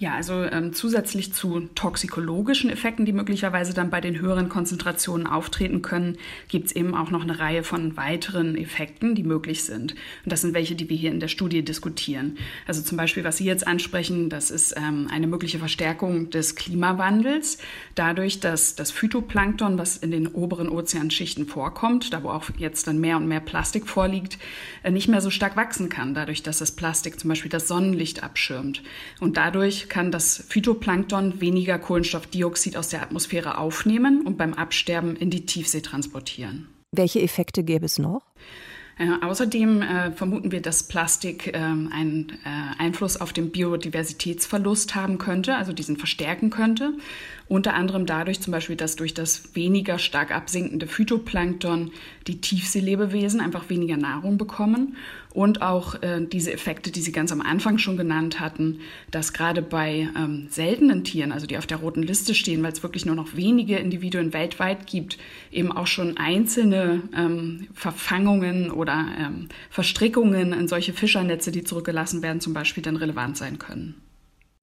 Ja, 0.00 0.14
also 0.14 0.44
ähm, 0.44 0.72
zusätzlich 0.72 1.32
zu 1.32 1.68
toxikologischen 1.74 2.70
Effekten, 2.70 3.04
die 3.04 3.12
möglicherweise 3.12 3.74
dann 3.74 3.90
bei 3.90 4.00
den 4.00 4.20
höheren 4.20 4.48
Konzentrationen 4.48 5.26
auftreten 5.26 5.82
können, 5.82 6.18
gibt 6.46 6.66
es 6.66 6.76
eben 6.76 6.94
auch 6.94 7.10
noch 7.10 7.22
eine 7.22 7.40
Reihe 7.40 7.64
von 7.64 7.96
weiteren 7.96 8.56
Effekten, 8.56 9.16
die 9.16 9.24
möglich 9.24 9.64
sind. 9.64 9.96
Und 10.24 10.32
das 10.32 10.42
sind 10.42 10.54
welche, 10.54 10.76
die 10.76 10.88
wir 10.88 10.96
hier 10.96 11.10
in 11.10 11.18
der 11.18 11.26
Studie 11.26 11.64
diskutieren. 11.64 12.38
Also 12.68 12.80
zum 12.82 12.96
Beispiel, 12.96 13.24
was 13.24 13.38
Sie 13.38 13.44
jetzt 13.44 13.66
ansprechen, 13.66 14.28
das 14.30 14.52
ist 14.52 14.76
ähm, 14.76 15.08
eine 15.10 15.26
mögliche 15.26 15.58
Verstärkung 15.58 16.30
des 16.30 16.54
Klimawandels, 16.54 17.58
dadurch, 17.96 18.38
dass 18.38 18.76
das 18.76 18.92
Phytoplankton, 18.92 19.78
was 19.78 19.96
in 19.96 20.12
den 20.12 20.28
oberen 20.28 20.68
Ozeanschichten 20.68 21.48
vorkommt, 21.48 22.12
da 22.12 22.22
wo 22.22 22.28
auch 22.28 22.44
jetzt 22.56 22.86
dann 22.86 23.00
mehr 23.00 23.16
und 23.16 23.26
mehr 23.26 23.40
Plastik 23.40 23.88
vorliegt, 23.88 24.38
äh, 24.84 24.92
nicht 24.92 25.08
mehr 25.08 25.20
so 25.20 25.30
stark 25.30 25.56
wachsen 25.56 25.88
kann, 25.88 26.14
dadurch, 26.14 26.44
dass 26.44 26.58
das 26.58 26.70
Plastik 26.70 27.18
zum 27.18 27.30
Beispiel 27.30 27.50
das 27.50 27.66
Sonnenlicht 27.66 28.22
abschirmt. 28.22 28.84
Und 29.18 29.36
dadurch 29.36 29.87
kann 29.88 30.10
das 30.10 30.44
Phytoplankton 30.48 31.40
weniger 31.40 31.78
Kohlenstoffdioxid 31.78 32.76
aus 32.76 32.88
der 32.88 33.02
Atmosphäre 33.02 33.58
aufnehmen 33.58 34.22
und 34.26 34.36
beim 34.36 34.54
Absterben 34.54 35.16
in 35.16 35.30
die 35.30 35.46
Tiefsee 35.46 35.80
transportieren. 35.80 36.68
Welche 36.92 37.20
Effekte 37.20 37.64
gäbe 37.64 37.86
es 37.86 37.98
noch? 37.98 38.22
Äh, 38.98 39.24
außerdem 39.24 39.82
äh, 39.82 40.12
vermuten 40.12 40.50
wir, 40.50 40.60
dass 40.60 40.82
Plastik 40.82 41.48
äh, 41.48 41.56
einen 41.56 42.32
Einfluss 42.78 43.16
auf 43.16 43.32
den 43.32 43.50
Biodiversitätsverlust 43.50 44.94
haben 44.94 45.18
könnte, 45.18 45.54
also 45.54 45.72
diesen 45.72 45.96
verstärken 45.96 46.50
könnte. 46.50 46.94
Unter 47.48 47.72
anderem 47.72 48.04
dadurch 48.04 48.40
zum 48.40 48.52
Beispiel, 48.52 48.76
dass 48.76 48.96
durch 48.96 49.14
das 49.14 49.54
weniger 49.54 49.98
stark 49.98 50.30
absinkende 50.30 50.86
Phytoplankton 50.86 51.92
die 52.26 52.42
Tiefseelebewesen 52.42 53.40
einfach 53.40 53.70
weniger 53.70 53.96
Nahrung 53.96 54.36
bekommen 54.36 54.96
und 55.32 55.62
auch 55.62 56.02
äh, 56.02 56.20
diese 56.20 56.52
Effekte, 56.52 56.90
die 56.90 57.00
Sie 57.00 57.10
ganz 57.10 57.32
am 57.32 57.40
Anfang 57.40 57.78
schon 57.78 57.96
genannt 57.96 58.38
hatten, 58.38 58.80
dass 59.10 59.32
gerade 59.32 59.62
bei 59.62 60.10
ähm, 60.14 60.48
seltenen 60.50 61.04
Tieren, 61.04 61.32
also 61.32 61.46
die 61.46 61.56
auf 61.56 61.66
der 61.66 61.78
roten 61.78 62.02
Liste 62.02 62.34
stehen, 62.34 62.62
weil 62.62 62.72
es 62.72 62.82
wirklich 62.82 63.06
nur 63.06 63.14
noch 63.14 63.34
wenige 63.34 63.76
Individuen 63.76 64.34
weltweit 64.34 64.86
gibt, 64.86 65.16
eben 65.50 65.72
auch 65.72 65.86
schon 65.86 66.18
einzelne 66.18 67.02
ähm, 67.16 67.68
Verfangungen 67.72 68.70
oder 68.70 69.06
ähm, 69.18 69.48
Verstrickungen 69.70 70.52
in 70.52 70.68
solche 70.68 70.92
Fischernetze, 70.92 71.50
die 71.50 71.64
zurückgelassen 71.64 72.20
werden, 72.22 72.42
zum 72.42 72.52
Beispiel 72.52 72.82
dann 72.82 72.96
relevant 72.96 73.38
sein 73.38 73.58
können. 73.58 73.94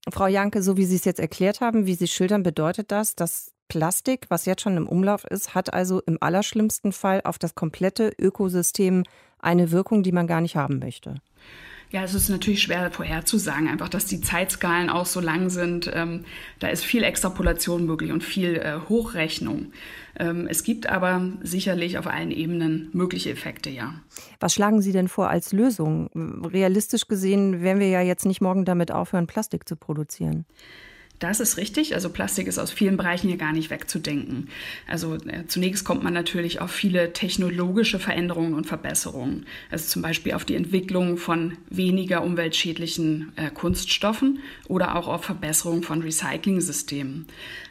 Frau 0.09 0.27
Janke, 0.27 0.61
so 0.61 0.77
wie 0.77 0.85
Sie 0.85 0.95
es 0.95 1.05
jetzt 1.05 1.19
erklärt 1.19 1.61
haben, 1.61 1.87
wie 1.87 1.95
Sie 1.95 2.07
schildern, 2.07 2.43
bedeutet 2.43 2.91
das, 2.91 3.15
dass 3.15 3.53
Plastik, 3.67 4.27
was 4.29 4.45
jetzt 4.45 4.61
schon 4.61 4.77
im 4.77 4.87
Umlauf 4.87 5.25
ist, 5.25 5.55
hat 5.55 5.73
also 5.73 6.01
im 6.01 6.17
allerschlimmsten 6.21 6.91
Fall 6.91 7.21
auf 7.23 7.39
das 7.39 7.55
komplette 7.55 8.11
Ökosystem 8.19 9.03
eine 9.39 9.71
Wirkung, 9.71 10.03
die 10.03 10.11
man 10.11 10.27
gar 10.27 10.41
nicht 10.41 10.55
haben 10.55 10.79
möchte. 10.79 11.15
Ja, 11.91 12.04
es 12.04 12.13
ist 12.13 12.30
natürlich 12.30 12.62
schwer 12.62 12.91
vorherzusagen, 12.91 13.67
einfach, 13.67 13.89
dass 13.89 14.06
die 14.06 14.19
Zeitskalen 14.19 14.89
auch 14.89 15.06
so 15.06 15.19
lang 15.19 15.50
sind. 15.50 15.89
Ähm, 15.93 16.26
da 16.60 16.67
ist 16.67 16.84
viel 16.84 17.04
Extrapolation 17.04 17.86
möglich 17.86 18.12
und 18.12 18.24
viel 18.24 18.56
äh, 18.58 18.80
Hochrechnung. 18.89 19.71
Ähm, 20.17 20.48
es 20.50 20.63
gibt 20.63 20.88
aber 20.88 21.21
sicherlich 21.41 21.98
auf 21.98 22.08
allen 22.08 22.32
Ebenen 22.32 22.89
mögliche 22.93 23.30
Effekte, 23.30 23.69
ja. 23.69 23.93
Was 24.39 24.54
schlagen 24.54 24.82
Sie 24.82 24.91
denn 24.91 25.08
vor 25.08 25.30
als 25.30 25.54
Lösung? 25.54 26.10
Realistisch 26.45 27.08
gesehen 27.08 27.62
werden 27.62 27.80
wir 27.80 27.89
ja 27.89 28.02
jetzt 28.02 28.26
nicht 28.26 28.41
morgen 28.41 28.65
damit 28.65 28.91
aufhören, 28.91 29.28
Plastik 29.28 29.67
zu 29.67 29.76
produzieren. 29.76 30.45
Das 31.19 31.39
ist 31.39 31.58
richtig. 31.58 31.95
Also 31.95 32.10
Plastik 32.10 32.47
ist 32.47 32.60
aus 32.60 32.71
vielen 32.71 32.97
Bereichen 32.97 33.30
hier 33.30 33.38
gar 33.38 33.54
nicht 33.54 33.69
wegzudenken. 33.69 34.49
Also 34.86 35.15
äh, 35.15 35.45
zunächst 35.47 35.86
kommt 35.86 36.04
man 36.04 36.13
natürlich 36.13 36.60
auf 36.60 36.71
viele 36.71 37.13
technologische 37.13 37.99
Veränderungen 37.99 38.54
und 38.54 38.65
Verbesserungen. 38.65 39.45
Also 39.71 39.88
zum 39.88 40.01
Beispiel 40.01 40.34
auf 40.34 40.43
die 40.43 40.56
Entwicklung 40.56 41.17
von 41.17 41.58
weniger 41.69 42.21
umweltschädlichen 42.23 43.32
äh, 43.38 43.49
Kunststoffen 43.49 44.39
oder 44.67 44.95
auch 44.95 45.08
auf 45.08 45.23
Verbesserungen 45.23 45.84
von 45.84 46.01
Recycling-Systemen. 46.01 47.28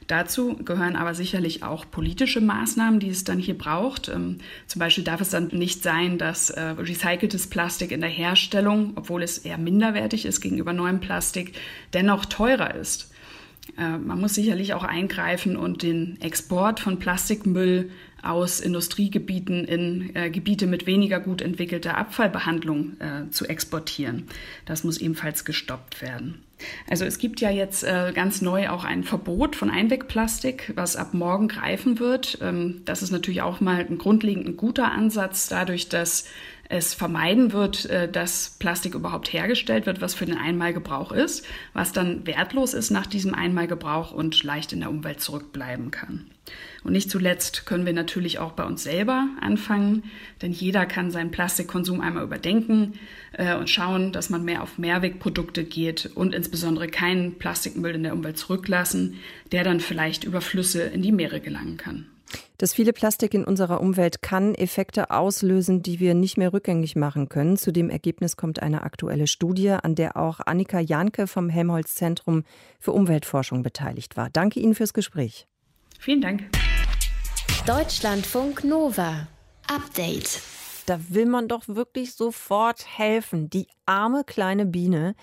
Dazu 0.06 0.56
gehören 0.56 0.96
aber 0.96 1.14
sicherlich 1.14 1.62
auch 1.62 1.84
politische 1.90 2.40
Maßnahmen, 2.40 3.00
die 3.00 3.08
es 3.08 3.24
dann 3.24 3.38
hier 3.38 3.56
braucht. 3.56 4.08
Ähm, 4.08 4.38
zum 4.66 4.78
Beispiel 4.78 5.04
darf 5.04 5.20
es 5.20 5.30
dann 5.30 5.48
nicht 5.48 5.82
sein, 5.82 6.16
dass 6.16 6.48
äh, 6.50 6.60
recyceltes 6.60 7.48
Plastik 7.48 7.90
in 7.90 8.00
der 8.00 8.10
Herstellung, 8.10 8.92
obwohl 8.96 9.22
es 9.22 9.38
eher 9.38 9.58
minderwertig 9.58 10.24
ist 10.24 10.40
gegenüber 10.40 10.72
neuem 10.72 11.00
Plastik, 11.00 11.52
dennoch 11.92 12.24
teurer 12.24 12.74
ist. 12.74 13.13
Äh, 13.78 13.98
man 13.98 14.20
muss 14.20 14.34
sicherlich 14.34 14.74
auch 14.74 14.84
eingreifen 14.84 15.56
und 15.56 15.82
den 15.82 16.20
Export 16.20 16.80
von 16.80 16.98
Plastikmüll 16.98 17.90
aus 18.22 18.60
Industriegebieten 18.60 19.64
in 19.64 20.16
äh, 20.16 20.30
Gebiete 20.30 20.66
mit 20.66 20.86
weniger 20.86 21.20
gut 21.20 21.42
entwickelter 21.42 21.98
Abfallbehandlung 21.98 22.98
äh, 22.98 23.30
zu 23.30 23.46
exportieren. 23.46 24.24
Das 24.64 24.82
muss 24.82 24.98
ebenfalls 24.98 25.44
gestoppt 25.44 26.00
werden. 26.00 26.42
Also 26.88 27.04
es 27.04 27.18
gibt 27.18 27.40
ja 27.40 27.50
jetzt 27.50 27.84
äh, 27.84 28.12
ganz 28.14 28.40
neu 28.40 28.70
auch 28.70 28.84
ein 28.84 29.04
Verbot 29.04 29.56
von 29.56 29.70
Einwegplastik, 29.70 30.72
was 30.74 30.96
ab 30.96 31.12
morgen 31.12 31.48
greifen 31.48 31.98
wird. 31.98 32.38
Ähm, 32.40 32.82
das 32.86 33.02
ist 33.02 33.10
natürlich 33.10 33.42
auch 33.42 33.60
mal 33.60 33.80
ein 33.80 33.98
grundlegend 33.98 34.56
guter 34.56 34.90
Ansatz, 34.90 35.48
dadurch, 35.48 35.88
dass 35.88 36.24
es 36.68 36.94
vermeiden 36.94 37.52
wird, 37.52 37.86
äh, 37.86 38.10
dass 38.10 38.56
Plastik 38.58 38.94
überhaupt 38.94 39.32
hergestellt 39.32 39.86
wird, 39.86 40.00
was 40.00 40.14
für 40.14 40.26
den 40.26 40.38
Einmalgebrauch 40.38 41.12
ist, 41.12 41.46
was 41.72 41.92
dann 41.92 42.26
wertlos 42.26 42.74
ist 42.74 42.90
nach 42.90 43.06
diesem 43.06 43.34
Einmalgebrauch 43.34 44.12
und 44.12 44.42
leicht 44.42 44.72
in 44.72 44.80
der 44.80 44.90
Umwelt 44.90 45.20
zurückbleiben 45.20 45.90
kann. 45.90 46.26
Und 46.82 46.92
nicht 46.92 47.10
zuletzt 47.10 47.64
können 47.64 47.86
wir 47.86 47.94
natürlich 47.94 48.38
auch 48.38 48.52
bei 48.52 48.64
uns 48.64 48.82
selber 48.82 49.28
anfangen, 49.40 50.04
denn 50.42 50.52
jeder 50.52 50.84
kann 50.84 51.10
seinen 51.10 51.30
Plastikkonsum 51.30 52.00
einmal 52.00 52.24
überdenken 52.24 52.94
äh, 53.32 53.56
und 53.56 53.70
schauen, 53.70 54.12
dass 54.12 54.28
man 54.28 54.44
mehr 54.44 54.62
auf 54.62 54.76
Mehrwegprodukte 54.76 55.64
geht 55.64 56.10
und 56.14 56.34
insbesondere 56.34 56.88
keinen 56.88 57.38
Plastikmüll 57.38 57.94
in 57.94 58.02
der 58.02 58.12
Umwelt 58.12 58.36
zurücklassen, 58.36 59.18
der 59.52 59.64
dann 59.64 59.80
vielleicht 59.80 60.24
über 60.24 60.42
Flüsse 60.42 60.82
in 60.82 61.00
die 61.00 61.12
Meere 61.12 61.40
gelangen 61.40 61.78
kann. 61.78 62.06
Das 62.58 62.72
viele 62.72 62.92
Plastik 62.92 63.34
in 63.34 63.44
unserer 63.44 63.80
Umwelt 63.80 64.22
kann 64.22 64.54
Effekte 64.54 65.10
auslösen, 65.10 65.82
die 65.82 66.00
wir 66.00 66.14
nicht 66.14 66.36
mehr 66.36 66.52
rückgängig 66.52 66.96
machen 66.96 67.28
können. 67.28 67.56
Zu 67.56 67.72
dem 67.72 67.90
Ergebnis 67.90 68.36
kommt 68.36 68.62
eine 68.62 68.82
aktuelle 68.82 69.26
Studie, 69.26 69.70
an 69.70 69.94
der 69.94 70.16
auch 70.16 70.40
Annika 70.40 70.80
Janke 70.80 71.26
vom 71.26 71.48
Helmholtz 71.48 71.94
Zentrum 71.94 72.44
für 72.78 72.92
Umweltforschung 72.92 73.62
beteiligt 73.62 74.16
war. 74.16 74.30
Danke 74.30 74.60
Ihnen 74.60 74.74
fürs 74.74 74.94
Gespräch. 74.94 75.46
Vielen 75.98 76.20
Dank. 76.20 76.44
Deutschlandfunk 77.66 78.62
Nova. 78.64 79.26
Update. 79.66 80.40
Da 80.86 81.00
will 81.08 81.26
man 81.26 81.48
doch 81.48 81.66
wirklich 81.66 82.14
sofort 82.14 82.86
helfen. 82.98 83.48
Die 83.48 83.66
arme 83.86 84.22
kleine 84.24 84.66
Biene, 84.66 85.14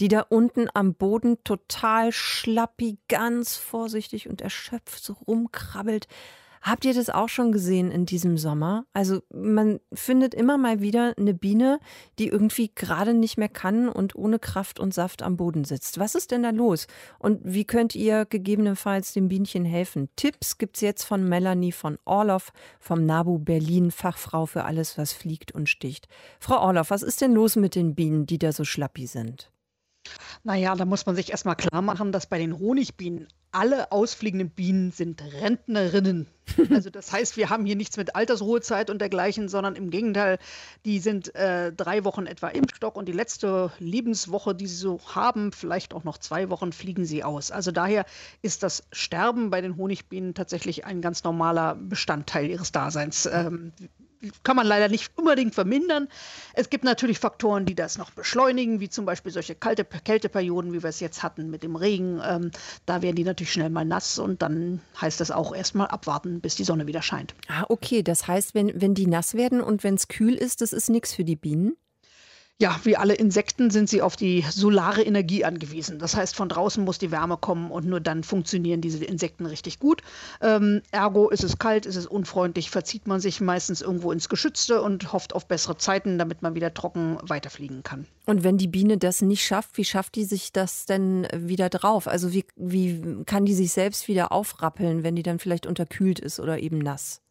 die 0.00 0.08
da 0.08 0.20
unten 0.28 0.68
am 0.72 0.94
Boden 0.94 1.36
total 1.44 2.10
schlappi, 2.10 2.98
ganz 3.08 3.56
vorsichtig 3.56 4.28
und 4.28 4.40
erschöpft 4.40 5.04
so 5.04 5.12
rumkrabbelt. 5.12 6.08
Habt 6.60 6.84
ihr 6.84 6.92
das 6.92 7.08
auch 7.08 7.28
schon 7.28 7.52
gesehen 7.52 7.90
in 7.90 8.04
diesem 8.04 8.36
Sommer? 8.36 8.84
Also 8.92 9.22
man 9.32 9.80
findet 9.94 10.34
immer 10.34 10.58
mal 10.58 10.80
wieder 10.80 11.14
eine 11.16 11.32
Biene, 11.32 11.80
die 12.18 12.28
irgendwie 12.28 12.70
gerade 12.74 13.14
nicht 13.14 13.38
mehr 13.38 13.48
kann 13.48 13.88
und 13.88 14.14
ohne 14.14 14.38
Kraft 14.38 14.78
und 14.78 14.92
Saft 14.92 15.22
am 15.22 15.38
Boden 15.38 15.64
sitzt. 15.64 15.98
Was 15.98 16.14
ist 16.14 16.30
denn 16.30 16.42
da 16.42 16.50
los? 16.50 16.86
Und 17.18 17.40
wie 17.44 17.64
könnt 17.64 17.94
ihr 17.94 18.26
gegebenenfalls 18.26 19.14
dem 19.14 19.28
Bienchen 19.28 19.64
helfen? 19.64 20.10
Tipps 20.16 20.58
gibt 20.58 20.76
es 20.76 20.82
jetzt 20.82 21.04
von 21.04 21.26
Melanie 21.26 21.72
von 21.72 21.98
Orloff 22.04 22.52
vom 22.78 23.06
NABU 23.06 23.38
Berlin, 23.38 23.90
Fachfrau 23.90 24.44
für 24.44 24.64
alles, 24.64 24.98
was 24.98 25.14
fliegt 25.14 25.52
und 25.52 25.68
sticht. 25.68 26.08
Frau 26.40 26.60
Orloff, 26.60 26.90
was 26.90 27.02
ist 27.02 27.22
denn 27.22 27.32
los 27.32 27.56
mit 27.56 27.74
den 27.74 27.94
Bienen, 27.94 28.26
die 28.26 28.38
da 28.38 28.52
so 28.52 28.64
schlappi 28.64 29.06
sind? 29.06 29.50
Naja, 30.44 30.74
da 30.74 30.84
muss 30.84 31.06
man 31.06 31.16
sich 31.16 31.30
erstmal 31.30 31.56
klar 31.56 31.82
machen, 31.82 32.12
dass 32.12 32.26
bei 32.26 32.38
den 32.38 32.58
Honigbienen 32.58 33.28
alle 33.52 33.90
ausfliegenden 33.90 34.50
Bienen 34.50 34.92
sind 34.92 35.22
Rentnerinnen. 35.22 36.26
Also 36.70 36.90
das 36.90 37.12
heißt, 37.12 37.36
wir 37.36 37.48
haben 37.48 37.64
hier 37.64 37.76
nichts 37.76 37.96
mit 37.96 38.16
Altersruhezeit 38.16 38.90
und 38.90 39.00
dergleichen, 39.00 39.48
sondern 39.48 39.76
im 39.76 39.90
Gegenteil, 39.90 40.38
die 40.84 40.98
sind 40.98 41.32
äh, 41.36 41.72
drei 41.72 42.04
Wochen 42.04 42.26
etwa 42.26 42.48
im 42.48 42.64
Stock 42.74 42.96
und 42.96 43.06
die 43.06 43.12
letzte 43.12 43.70
Lebenswoche, 43.78 44.52
die 44.52 44.66
sie 44.66 44.74
so 44.74 45.00
haben, 45.14 45.52
vielleicht 45.52 45.94
auch 45.94 46.02
noch 46.02 46.18
zwei 46.18 46.50
Wochen, 46.50 46.72
fliegen 46.72 47.04
sie 47.04 47.22
aus. 47.22 47.52
Also 47.52 47.70
daher 47.70 48.04
ist 48.42 48.64
das 48.64 48.82
Sterben 48.90 49.50
bei 49.50 49.60
den 49.60 49.76
Honigbienen 49.76 50.34
tatsächlich 50.34 50.84
ein 50.84 51.00
ganz 51.00 51.22
normaler 51.22 51.76
Bestandteil 51.76 52.50
ihres 52.50 52.72
Daseins. 52.72 53.26
Ähm, 53.26 53.72
kann 54.42 54.56
man 54.56 54.66
leider 54.66 54.88
nicht 54.88 55.10
unbedingt 55.16 55.54
vermindern. 55.54 56.08
Es 56.54 56.70
gibt 56.70 56.84
natürlich 56.84 57.18
Faktoren, 57.18 57.66
die 57.66 57.74
das 57.74 57.98
noch 57.98 58.10
beschleunigen, 58.10 58.80
wie 58.80 58.88
zum 58.88 59.04
Beispiel 59.04 59.32
solche 59.32 59.54
kalte 59.54 59.84
Kälteperioden, 59.84 60.72
wie 60.72 60.82
wir 60.82 60.90
es 60.90 61.00
jetzt 61.00 61.22
hatten 61.22 61.50
mit 61.50 61.62
dem 61.62 61.76
Regen. 61.76 62.20
Ähm, 62.24 62.50
da 62.86 63.02
werden 63.02 63.16
die 63.16 63.24
natürlich 63.24 63.52
schnell 63.52 63.70
mal 63.70 63.84
nass 63.84 64.18
und 64.18 64.42
dann 64.42 64.80
heißt 65.00 65.20
das 65.20 65.30
auch 65.30 65.54
erstmal 65.54 65.88
abwarten, 65.88 66.40
bis 66.40 66.56
die 66.56 66.64
Sonne 66.64 66.86
wieder 66.86 67.02
scheint. 67.02 67.34
Ah, 67.48 67.64
okay. 67.68 68.02
Das 68.02 68.26
heißt, 68.28 68.54
wenn, 68.54 68.80
wenn 68.80 68.94
die 68.94 69.06
nass 69.06 69.34
werden 69.34 69.60
und 69.60 69.84
wenn 69.84 69.94
es 69.94 70.08
kühl 70.08 70.34
ist, 70.34 70.60
das 70.60 70.72
ist 70.72 70.90
nichts 70.90 71.14
für 71.14 71.24
die 71.24 71.36
Bienen? 71.36 71.76
Ja, 72.60 72.78
wie 72.84 72.94
alle 72.94 73.14
Insekten 73.14 73.70
sind 73.70 73.88
sie 73.88 74.02
auf 74.02 74.16
die 74.16 74.44
solare 74.50 75.02
Energie 75.02 75.46
angewiesen. 75.46 75.98
Das 75.98 76.14
heißt, 76.14 76.36
von 76.36 76.50
draußen 76.50 76.84
muss 76.84 76.98
die 76.98 77.10
Wärme 77.10 77.38
kommen 77.38 77.70
und 77.70 77.86
nur 77.86 78.00
dann 78.00 78.22
funktionieren 78.22 78.82
diese 78.82 79.02
Insekten 79.02 79.46
richtig 79.46 79.78
gut. 79.78 80.02
Ähm, 80.42 80.82
ergo 80.90 81.30
ist 81.30 81.42
es 81.42 81.56
kalt, 81.56 81.86
ist 81.86 81.96
es 81.96 82.04
unfreundlich, 82.04 82.68
verzieht 82.70 83.06
man 83.06 83.18
sich 83.18 83.40
meistens 83.40 83.80
irgendwo 83.80 84.12
ins 84.12 84.28
Geschützte 84.28 84.82
und 84.82 85.10
hofft 85.14 85.34
auf 85.34 85.48
bessere 85.48 85.78
Zeiten, 85.78 86.18
damit 86.18 86.42
man 86.42 86.54
wieder 86.54 86.74
trocken 86.74 87.16
weiterfliegen 87.22 87.82
kann. 87.82 88.06
Und 88.26 88.44
wenn 88.44 88.58
die 88.58 88.68
Biene 88.68 88.98
das 88.98 89.22
nicht 89.22 89.42
schafft, 89.42 89.78
wie 89.78 89.84
schafft 89.86 90.16
die 90.16 90.24
sich 90.24 90.52
das 90.52 90.84
denn 90.84 91.26
wieder 91.34 91.70
drauf? 91.70 92.08
Also 92.08 92.34
wie, 92.34 92.44
wie 92.56 93.24
kann 93.24 93.46
die 93.46 93.54
sich 93.54 93.72
selbst 93.72 94.06
wieder 94.06 94.32
aufrappeln, 94.32 95.02
wenn 95.02 95.16
die 95.16 95.22
dann 95.22 95.38
vielleicht 95.38 95.66
unterkühlt 95.66 96.18
ist 96.18 96.38
oder 96.38 96.58
eben 96.58 96.76
nass? 96.76 97.22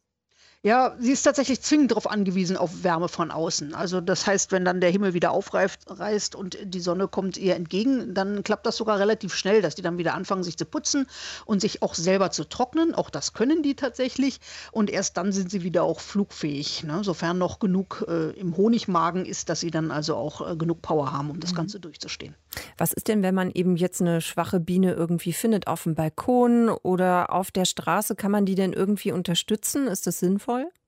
Ja, 0.62 0.98
sie 1.00 1.14
ist 1.14 1.24
tatsächlich 1.24 1.62
zwingend 1.62 1.92
darauf 1.92 2.10
angewiesen, 2.10 2.58
auf 2.58 2.84
Wärme 2.84 3.08
von 3.08 3.32
außen. 3.32 3.74
Also 3.74 4.02
das 4.02 4.28
heißt, 4.28 4.52
wenn 4.52 4.66
dann 4.66 4.82
der 4.82 4.90
Himmel 4.90 5.14
wieder 5.14 5.32
aufreißt 5.32 6.36
und 6.36 6.58
die 6.62 6.82
Sonne 6.82 7.08
kommt 7.08 7.38
ihr 7.38 7.56
entgegen, 7.56 8.14
dann 8.14 8.44
klappt 8.44 8.66
das 8.66 8.76
sogar 8.76 9.00
relativ 9.00 9.34
schnell, 9.34 9.62
dass 9.62 9.76
die 9.76 9.82
dann 9.82 9.98
wieder 9.98 10.16
anfangen, 10.16 10.44
sich 10.44 10.58
zu 10.58 10.66
putzen 10.66 11.08
und 11.46 11.62
sich 11.62 11.82
auch 11.82 11.96
selber 11.96 12.32
zu 12.32 12.44
trocknen. 12.44 12.94
Auch 12.94 13.10
das 13.10 13.32
können 13.32 13.64
die 13.64 13.76
tatsächlich. 13.76 14.42
Und 14.74 14.90
erst 14.90 15.16
dann 15.16 15.32
sind 15.32 15.50
sie 15.50 15.64
wieder 15.64 15.84
auch 15.84 16.02
flugfähig, 16.02 16.84
ne? 16.84 17.06
sofern 17.06 17.38
noch 17.38 17.60
genug 17.60 18.04
äh, 18.10 18.32
im 18.32 18.58
Honigmagen 18.58 19.26
ist, 19.26 19.48
dass 19.48 19.62
sie 19.62 19.72
dann 19.72 19.92
also 19.92 20.18
auch 20.18 20.46
äh, 20.46 20.58
genug 20.58 20.82
Power 20.82 21.14
haben, 21.14 21.30
um 21.30 21.40
das 21.40 21.54
mhm. 21.54 21.58
Ganze 21.58 21.80
durchzustehen. 21.80 22.36
Was 22.78 22.92
ist 22.92 23.08
denn, 23.08 23.24
wenn 23.24 23.36
man 23.36 23.52
eben 23.52 23.78
jetzt 23.78 24.02
eine 24.02 24.20
schwache 24.20 24.60
Biene 24.60 24.92
irgendwie 24.92 25.32
findet 25.32 25.68
auf 25.68 25.84
dem 25.84 25.96
Balkon 25.96 26.68
oder 26.68 27.32
auf 27.32 27.50
der 27.50 27.64
Straße? 27.64 28.16
Kann 28.16 28.32
man 28.32 28.46
die 28.46 28.56
denn 28.56 28.74
irgendwie 28.74 29.14
unterstützen? 29.14 29.88
Ist 29.88 30.06
das 30.06 30.20
sinnvoll? 30.20 30.49
voll. 30.50 30.79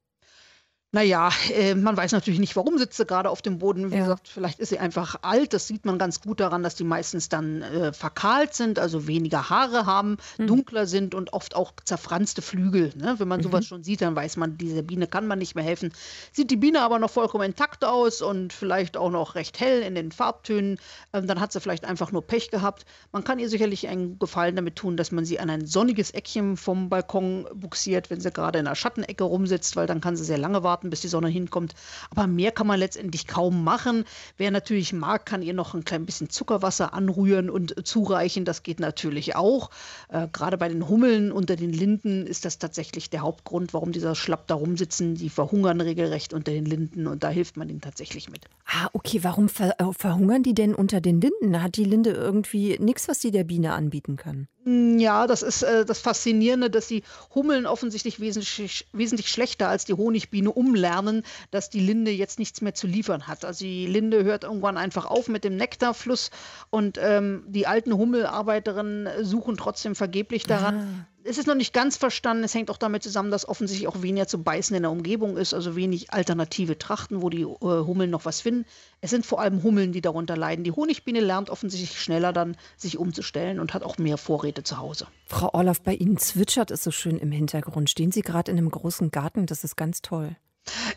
Naja, 0.93 1.29
äh, 1.53 1.73
man 1.73 1.95
weiß 1.95 2.11
natürlich 2.11 2.41
nicht, 2.41 2.57
warum 2.57 2.77
sitzt 2.77 2.97
sie 2.97 3.05
gerade 3.05 3.29
auf 3.29 3.41
dem 3.41 3.59
Boden. 3.59 3.91
Wie 3.91 3.95
ja. 3.95 4.01
gesagt, 4.01 4.27
vielleicht 4.27 4.59
ist 4.59 4.69
sie 4.69 4.79
einfach 4.79 5.15
alt. 5.21 5.53
Das 5.53 5.65
sieht 5.65 5.85
man 5.85 5.97
ganz 5.97 6.19
gut 6.19 6.41
daran, 6.41 6.63
dass 6.63 6.75
die 6.75 6.83
meistens 6.83 7.29
dann 7.29 7.61
äh, 7.61 7.93
verkahlt 7.93 8.53
sind, 8.53 8.77
also 8.77 9.07
weniger 9.07 9.49
Haare 9.49 9.85
haben, 9.85 10.17
mhm. 10.37 10.47
dunkler 10.47 10.87
sind 10.87 11.15
und 11.15 11.31
oft 11.31 11.55
auch 11.55 11.71
zerfranste 11.85 12.41
Flügel. 12.41 12.91
Ne? 12.97 13.15
Wenn 13.19 13.29
man 13.29 13.39
mhm. 13.39 13.43
sowas 13.43 13.65
schon 13.65 13.83
sieht, 13.83 14.01
dann 14.01 14.17
weiß 14.17 14.35
man, 14.35 14.57
dieser 14.57 14.81
Biene 14.81 15.07
kann 15.07 15.27
man 15.27 15.39
nicht 15.39 15.55
mehr 15.55 15.63
helfen. 15.63 15.93
Sieht 16.33 16.51
die 16.51 16.57
Biene 16.57 16.81
aber 16.81 16.99
noch 16.99 17.09
vollkommen 17.09 17.45
intakt 17.45 17.85
aus 17.85 18.21
und 18.21 18.51
vielleicht 18.51 18.97
auch 18.97 19.11
noch 19.11 19.35
recht 19.35 19.61
hell 19.61 19.83
in 19.83 19.95
den 19.95 20.11
Farbtönen, 20.11 20.77
ähm, 21.13 21.25
dann 21.25 21.39
hat 21.39 21.53
sie 21.53 21.61
vielleicht 21.61 21.85
einfach 21.85 22.11
nur 22.11 22.27
Pech 22.27 22.51
gehabt. 22.51 22.85
Man 23.13 23.23
kann 23.23 23.39
ihr 23.39 23.47
sicherlich 23.47 23.87
einen 23.87 24.19
Gefallen 24.19 24.57
damit 24.57 24.75
tun, 24.75 24.97
dass 24.97 25.13
man 25.13 25.23
sie 25.23 25.39
an 25.39 25.49
ein 25.49 25.65
sonniges 25.65 26.11
Eckchen 26.11 26.57
vom 26.57 26.89
Balkon 26.89 27.47
buxiert, 27.53 28.09
wenn 28.09 28.19
sie 28.19 28.31
gerade 28.31 28.59
in 28.59 28.65
der 28.65 28.75
Schattenecke 28.75 29.23
rumsitzt, 29.23 29.77
weil 29.77 29.87
dann 29.87 30.01
kann 30.01 30.17
sie 30.17 30.25
sehr 30.25 30.37
lange 30.37 30.63
warten 30.63 30.80
warten, 30.81 30.89
bis 30.89 31.01
die 31.01 31.07
Sonne 31.07 31.29
hinkommt. 31.29 31.75
Aber 32.09 32.27
mehr 32.27 32.51
kann 32.51 32.67
man 32.67 32.79
letztendlich 32.79 33.27
kaum 33.27 33.63
machen. 33.63 34.05
Wer 34.37 34.51
natürlich 34.51 34.93
mag, 34.93 35.25
kann 35.25 35.41
ihr 35.41 35.53
noch 35.53 35.73
ein 35.73 35.85
klein 35.85 36.05
bisschen 36.05 36.29
Zuckerwasser 36.29 36.93
anrühren 36.93 37.49
und 37.49 37.87
zureichen. 37.87 38.45
Das 38.45 38.63
geht 38.63 38.79
natürlich 38.79 39.35
auch. 39.35 39.69
Äh, 40.09 40.27
Gerade 40.31 40.57
bei 40.57 40.69
den 40.69 40.87
Hummeln 40.87 41.31
unter 41.31 41.55
den 41.55 41.71
Linden 41.71 42.25
ist 42.25 42.45
das 42.45 42.57
tatsächlich 42.57 43.09
der 43.09 43.21
Hauptgrund, 43.21 43.73
warum 43.73 43.91
dieser 43.91 44.15
Schlapp 44.15 44.47
da 44.47 44.55
rumsitzen. 44.55 45.15
Die 45.15 45.29
verhungern 45.29 45.81
regelrecht 45.81 46.33
unter 46.33 46.51
den 46.51 46.65
Linden 46.65 47.07
und 47.07 47.23
da 47.23 47.29
hilft 47.29 47.57
man 47.57 47.69
ihnen 47.69 47.81
tatsächlich 47.81 48.29
mit. 48.29 48.45
Ah, 48.65 48.89
okay. 48.93 49.19
Warum 49.23 49.49
ver 49.49 49.79
äh, 49.79 49.93
verhungern 49.93 50.43
die 50.43 50.53
denn 50.53 50.73
unter 50.73 51.01
den 51.01 51.21
Linden? 51.21 51.61
Hat 51.61 51.75
die 51.75 51.85
Linde 51.85 52.11
irgendwie 52.11 52.77
nichts, 52.79 53.07
was 53.07 53.21
sie 53.21 53.31
der 53.31 53.43
Biene 53.43 53.73
anbieten 53.73 54.15
kann? 54.15 54.47
Hm, 54.63 54.99
ja, 54.99 55.25
das 55.27 55.41
ist 55.41 55.63
äh, 55.63 55.85
das 55.85 55.99
Faszinierende, 55.99 56.69
dass 56.69 56.87
die 56.87 57.03
Hummeln 57.33 57.65
offensichtlich 57.65 58.19
wesentlich, 58.19 58.87
wesentlich 58.93 59.29
schlechter 59.29 59.69
als 59.69 59.85
die 59.85 59.93
Honigbiene 59.93 60.51
umlernen, 60.71 61.23
dass 61.51 61.69
die 61.69 61.81
Linde 61.81 62.11
jetzt 62.11 62.39
nichts 62.39 62.61
mehr 62.61 62.73
zu 62.73 62.87
liefern 62.87 63.27
hat. 63.27 63.43
Also 63.43 63.65
die 63.65 63.87
Linde 63.87 64.23
hört 64.23 64.43
irgendwann 64.43 64.77
einfach 64.77 65.05
auf 65.05 65.27
mit 65.27 65.43
dem 65.43 65.57
Nektarfluss 65.57 66.31
und 66.69 66.97
ähm, 67.01 67.43
die 67.47 67.67
alten 67.67 67.93
Hummelarbeiterinnen 67.93 69.23
suchen 69.23 69.57
trotzdem 69.57 69.95
vergeblich 69.95 70.43
daran. 70.43 71.05
Ah 71.05 71.11
es 71.23 71.37
ist 71.37 71.47
noch 71.47 71.55
nicht 71.55 71.73
ganz 71.73 71.97
verstanden. 71.97 72.43
Es 72.43 72.53
hängt 72.53 72.69
auch 72.69 72.77
damit 72.77 73.03
zusammen, 73.03 73.31
dass 73.31 73.47
offensichtlich 73.47 73.87
auch 73.87 74.01
weniger 74.01 74.27
zu 74.27 74.41
beißen 74.41 74.75
in 74.75 74.83
der 74.83 74.91
Umgebung 74.91 75.37
ist, 75.37 75.53
also 75.53 75.75
wenig 75.75 76.11
alternative 76.13 76.77
Trachten, 76.77 77.21
wo 77.21 77.29
die 77.29 77.41
äh, 77.41 77.45
Hummeln 77.59 78.09
noch 78.09 78.25
was 78.25 78.41
finden. 78.41 78.65
Es 79.01 79.09
sind 79.09 79.25
vor 79.25 79.39
allem 79.39 79.63
Hummeln, 79.63 79.91
die 79.91 80.01
darunter 80.01 80.37
leiden. 80.37 80.63
Die 80.63 80.71
Honigbiene 80.71 81.19
lernt 81.19 81.49
offensichtlich 81.49 81.99
schneller 81.99 82.33
dann, 82.33 82.57
sich 82.77 82.97
umzustellen 82.97 83.59
und 83.59 83.73
hat 83.73 83.83
auch 83.83 83.97
mehr 83.97 84.17
Vorräte 84.17 84.63
zu 84.63 84.77
Hause. 84.77 85.07
Frau 85.25 85.49
Orloff, 85.53 85.81
bei 85.81 85.93
Ihnen 85.93 86.17
zwitschert 86.17 86.71
es 86.71 86.83
so 86.83 86.91
schön 86.91 87.17
im 87.17 87.31
Hintergrund. 87.31 87.89
Stehen 87.89 88.11
Sie 88.11 88.21
gerade 88.21 88.51
in 88.51 88.57
einem 88.57 88.71
großen 88.71 89.11
Garten? 89.11 89.45
Das 89.45 89.63
ist 89.63 89.75
ganz 89.75 90.01
toll. 90.01 90.35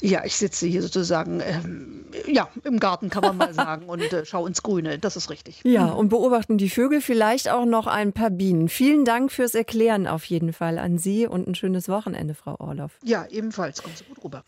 Ja, 0.00 0.24
ich 0.24 0.37
sitze 0.37 0.66
hier 0.66 0.82
sozusagen 0.82 1.40
ähm, 1.40 2.04
ja, 2.26 2.48
im 2.64 2.78
Garten, 2.78 3.08
kann 3.08 3.22
man 3.22 3.37
mal 3.37 3.54
sagen, 3.54 3.87
und 3.87 4.12
äh, 4.12 4.26
schaue 4.26 4.48
ins 4.48 4.62
Grüne. 4.62 4.98
Das 4.98 5.16
ist 5.16 5.30
richtig. 5.30 5.62
Ja, 5.64 5.90
und 5.90 6.10
beobachten 6.10 6.58
die 6.58 6.68
Vögel, 6.68 7.00
vielleicht 7.00 7.48
auch 7.48 7.64
noch 7.64 7.87
ein 7.87 8.12
paar 8.12 8.30
Bienen. 8.30 8.68
Vielen 8.68 9.04
Dank 9.04 9.32
fürs 9.32 9.54
Erklären 9.54 10.06
auf 10.14 10.24
jeden 10.24 10.53
Fall 10.53 10.79
an 10.79 10.98
Sie 10.98 11.27
und 11.27 11.46
ein 11.46 11.55
schönes 11.55 11.88
Wochenende, 11.88 12.35
Frau 12.35 12.57
Orloff. 12.59 12.98
Ja, 13.03 13.27
ebenfalls. 13.29 13.83
Kommt 13.83 13.98
so 13.98 14.05
gut 14.05 14.24
rüber. 14.24 14.44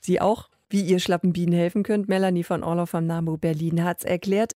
Sie 0.00 0.20
auch? 0.20 0.48
Wie 0.68 0.82
ihr 0.82 1.00
schlappen 1.00 1.32
Bienen 1.32 1.52
helfen 1.52 1.82
könnt, 1.82 2.08
Melanie 2.08 2.44
von 2.44 2.62
Orloff 2.62 2.90
vom 2.90 3.06
NAMU 3.06 3.36
Berlin 3.36 3.82
hat 3.82 3.98
es 3.98 4.04
erklärt. 4.04 4.52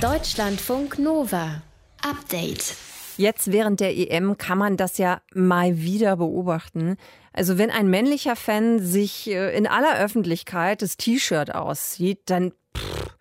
Deutschlandfunk 0.00 0.98
Nova. 0.98 1.62
Update. 2.02 2.76
Jetzt 3.18 3.50
während 3.50 3.80
der 3.80 3.96
EM 3.96 4.36
kann 4.36 4.58
man 4.58 4.76
das 4.76 4.98
ja 4.98 5.22
mal 5.32 5.78
wieder 5.78 6.16
beobachten. 6.16 6.96
Also 7.32 7.58
wenn 7.58 7.70
ein 7.70 7.88
männlicher 7.88 8.36
Fan 8.36 8.78
sich 8.78 9.30
äh, 9.30 9.56
in 9.56 9.66
aller 9.66 9.98
Öffentlichkeit 9.98 10.82
das 10.82 10.96
T-Shirt 10.96 11.54
aussieht, 11.54 12.20
dann 12.26 12.52
pff, 12.76 13.16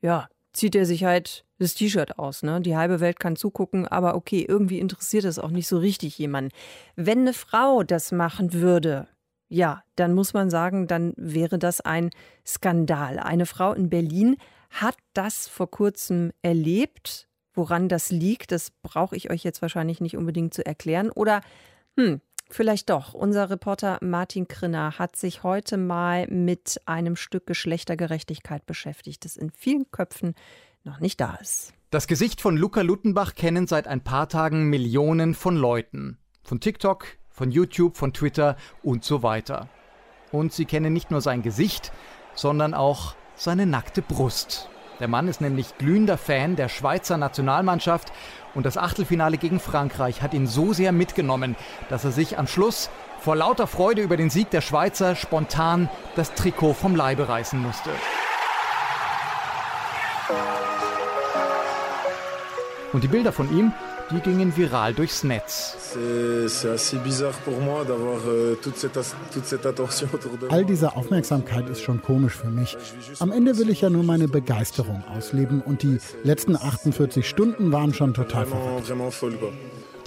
ja, 0.00 0.28
zieht 0.52 0.74
er 0.74 0.86
sich 0.86 1.04
halt 1.04 1.44
das 1.58 1.74
T-Shirt 1.74 2.18
aus. 2.18 2.42
Ne? 2.42 2.60
Die 2.60 2.76
halbe 2.76 3.00
Welt 3.00 3.18
kann 3.18 3.36
zugucken, 3.36 3.86
aber 3.86 4.14
okay, 4.14 4.44
irgendwie 4.46 4.78
interessiert 4.78 5.24
es 5.24 5.38
auch 5.38 5.50
nicht 5.50 5.66
so 5.66 5.78
richtig 5.78 6.18
jemanden. 6.18 6.50
Wenn 6.96 7.20
eine 7.20 7.32
Frau 7.32 7.82
das 7.82 8.12
machen 8.12 8.52
würde, 8.52 9.08
ja, 9.48 9.82
dann 9.96 10.14
muss 10.14 10.34
man 10.34 10.50
sagen, 10.50 10.86
dann 10.86 11.14
wäre 11.16 11.58
das 11.58 11.80
ein 11.80 12.10
Skandal. 12.46 13.18
Eine 13.18 13.46
Frau 13.46 13.72
in 13.72 13.88
Berlin 13.88 14.36
hat 14.70 14.96
das 15.14 15.48
vor 15.48 15.70
kurzem 15.70 16.32
erlebt 16.42 17.28
Woran 17.58 17.88
das 17.88 18.12
liegt, 18.12 18.52
das 18.52 18.70
brauche 18.70 19.16
ich 19.16 19.30
euch 19.30 19.42
jetzt 19.42 19.62
wahrscheinlich 19.62 20.00
nicht 20.00 20.16
unbedingt 20.16 20.54
zu 20.54 20.64
erklären. 20.64 21.10
Oder, 21.10 21.40
hm, 21.96 22.20
vielleicht 22.48 22.88
doch. 22.88 23.14
Unser 23.14 23.50
Reporter 23.50 23.98
Martin 24.00 24.46
Krinner 24.46 24.96
hat 24.96 25.16
sich 25.16 25.42
heute 25.42 25.76
mal 25.76 26.28
mit 26.28 26.80
einem 26.86 27.16
Stück 27.16 27.48
Geschlechtergerechtigkeit 27.48 28.64
beschäftigt, 28.64 29.24
das 29.24 29.36
in 29.36 29.50
vielen 29.50 29.90
Köpfen 29.90 30.36
noch 30.88 31.00
nicht 31.00 31.20
da 31.20 31.36
ist. 31.40 31.72
Das 31.90 32.06
Gesicht 32.06 32.40
von 32.40 32.56
Luca 32.56 32.82
Luttenbach 32.82 33.34
kennen 33.34 33.66
seit 33.66 33.86
ein 33.86 34.02
paar 34.02 34.28
Tagen 34.28 34.64
Millionen 34.64 35.34
von 35.34 35.56
Leuten. 35.56 36.18
Von 36.42 36.60
TikTok, 36.60 37.06
von 37.30 37.50
YouTube, 37.50 37.96
von 37.96 38.12
Twitter 38.12 38.56
und 38.82 39.04
so 39.04 39.22
weiter. 39.22 39.68
Und 40.32 40.52
sie 40.52 40.66
kennen 40.66 40.92
nicht 40.92 41.10
nur 41.10 41.20
sein 41.20 41.42
Gesicht, 41.42 41.92
sondern 42.34 42.74
auch 42.74 43.14
seine 43.36 43.66
nackte 43.66 44.02
Brust. 44.02 44.68
Der 45.00 45.08
Mann 45.08 45.28
ist 45.28 45.40
nämlich 45.40 45.78
glühender 45.78 46.18
Fan 46.18 46.56
der 46.56 46.68
Schweizer 46.68 47.16
Nationalmannschaft 47.16 48.12
und 48.54 48.66
das 48.66 48.76
Achtelfinale 48.76 49.38
gegen 49.38 49.60
Frankreich 49.60 50.22
hat 50.22 50.34
ihn 50.34 50.48
so 50.48 50.72
sehr 50.72 50.90
mitgenommen, 50.90 51.54
dass 51.88 52.04
er 52.04 52.10
sich 52.10 52.36
am 52.36 52.48
Schluss 52.48 52.90
vor 53.20 53.36
lauter 53.36 53.66
Freude 53.66 54.02
über 54.02 54.16
den 54.16 54.30
Sieg 54.30 54.50
der 54.50 54.60
Schweizer 54.60 55.14
spontan 55.14 55.88
das 56.16 56.34
Trikot 56.34 56.74
vom 56.74 56.96
Leibe 56.96 57.28
reißen 57.28 57.62
musste. 57.62 57.90
Und 62.92 63.04
die 63.04 63.08
Bilder 63.08 63.32
von 63.32 63.50
ihm, 63.56 63.72
die 64.10 64.20
gingen 64.20 64.56
viral 64.56 64.94
durchs 64.94 65.22
Netz. 65.22 65.76
Euh, 65.96 66.48
All 70.48 70.64
diese 70.64 70.96
Aufmerksamkeit 70.96 71.68
ist 71.68 71.82
schon 71.82 72.00
komisch 72.00 72.34
für 72.34 72.48
mich. 72.48 72.76
Am 73.18 73.32
Ende 73.32 73.58
will 73.58 73.68
ich 73.68 73.82
ja 73.82 73.90
nur 73.90 74.04
meine 74.04 74.28
Begeisterung 74.28 75.04
ausleben 75.14 75.60
und 75.60 75.82
die 75.82 75.98
letzten 76.24 76.56
48 76.56 77.28
Stunden 77.28 77.72
waren 77.72 77.92
schon 77.92 78.14
total 78.14 78.46
verrückt. 78.46 78.92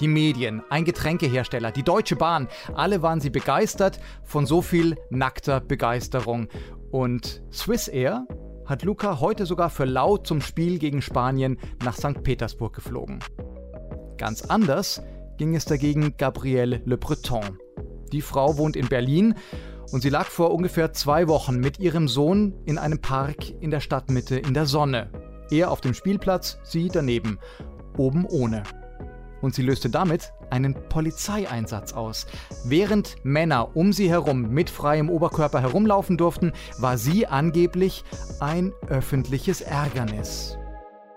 Die 0.00 0.08
Medien, 0.08 0.62
ein 0.68 0.84
Getränkehersteller, 0.84 1.70
die 1.70 1.84
Deutsche 1.84 2.16
Bahn, 2.16 2.48
alle 2.74 3.02
waren 3.02 3.20
sie 3.20 3.30
begeistert 3.30 4.00
von 4.24 4.46
so 4.46 4.60
viel 4.60 4.96
nackter 5.10 5.60
Begeisterung. 5.60 6.48
Und 6.90 7.42
Swiss 7.52 7.86
Air 7.86 8.26
hat 8.66 8.82
Luca 8.82 9.20
heute 9.20 9.46
sogar 9.46 9.70
für 9.70 9.84
laut 9.84 10.26
zum 10.26 10.40
Spiel 10.40 10.78
gegen 10.78 11.02
Spanien 11.02 11.58
nach 11.84 11.96
St. 11.96 12.22
Petersburg 12.22 12.74
geflogen. 12.74 13.20
Ganz 14.18 14.42
anders 14.42 15.02
ging 15.38 15.54
es 15.54 15.64
dagegen 15.64 16.16
Gabrielle 16.16 16.82
Le 16.84 16.96
Breton. 16.96 17.58
Die 18.12 18.22
Frau 18.22 18.58
wohnt 18.58 18.76
in 18.76 18.88
Berlin 18.88 19.34
und 19.90 20.02
sie 20.02 20.10
lag 20.10 20.26
vor 20.26 20.52
ungefähr 20.52 20.92
zwei 20.92 21.28
Wochen 21.28 21.58
mit 21.58 21.78
ihrem 21.78 22.08
Sohn 22.08 22.54
in 22.64 22.78
einem 22.78 23.00
Park 23.00 23.50
in 23.60 23.70
der 23.70 23.80
Stadtmitte 23.80 24.36
in 24.38 24.54
der 24.54 24.66
Sonne. 24.66 25.10
Er 25.50 25.70
auf 25.70 25.80
dem 25.80 25.94
Spielplatz, 25.94 26.58
sie 26.62 26.88
daneben, 26.88 27.38
oben 27.96 28.24
ohne. 28.26 28.62
Und 29.40 29.54
sie 29.54 29.62
löste 29.62 29.90
damit 29.90 30.32
einen 30.52 30.74
Polizeieinsatz 30.88 31.94
aus. 31.94 32.26
Während 32.64 33.16
Männer 33.24 33.74
um 33.74 33.92
sie 33.92 34.08
herum 34.08 34.50
mit 34.50 34.70
freiem 34.70 35.08
Oberkörper 35.08 35.60
herumlaufen 35.60 36.18
durften, 36.18 36.52
war 36.78 36.98
sie 36.98 37.26
angeblich 37.26 38.04
ein 38.38 38.72
öffentliches 38.88 39.62
Ärgernis. 39.62 40.58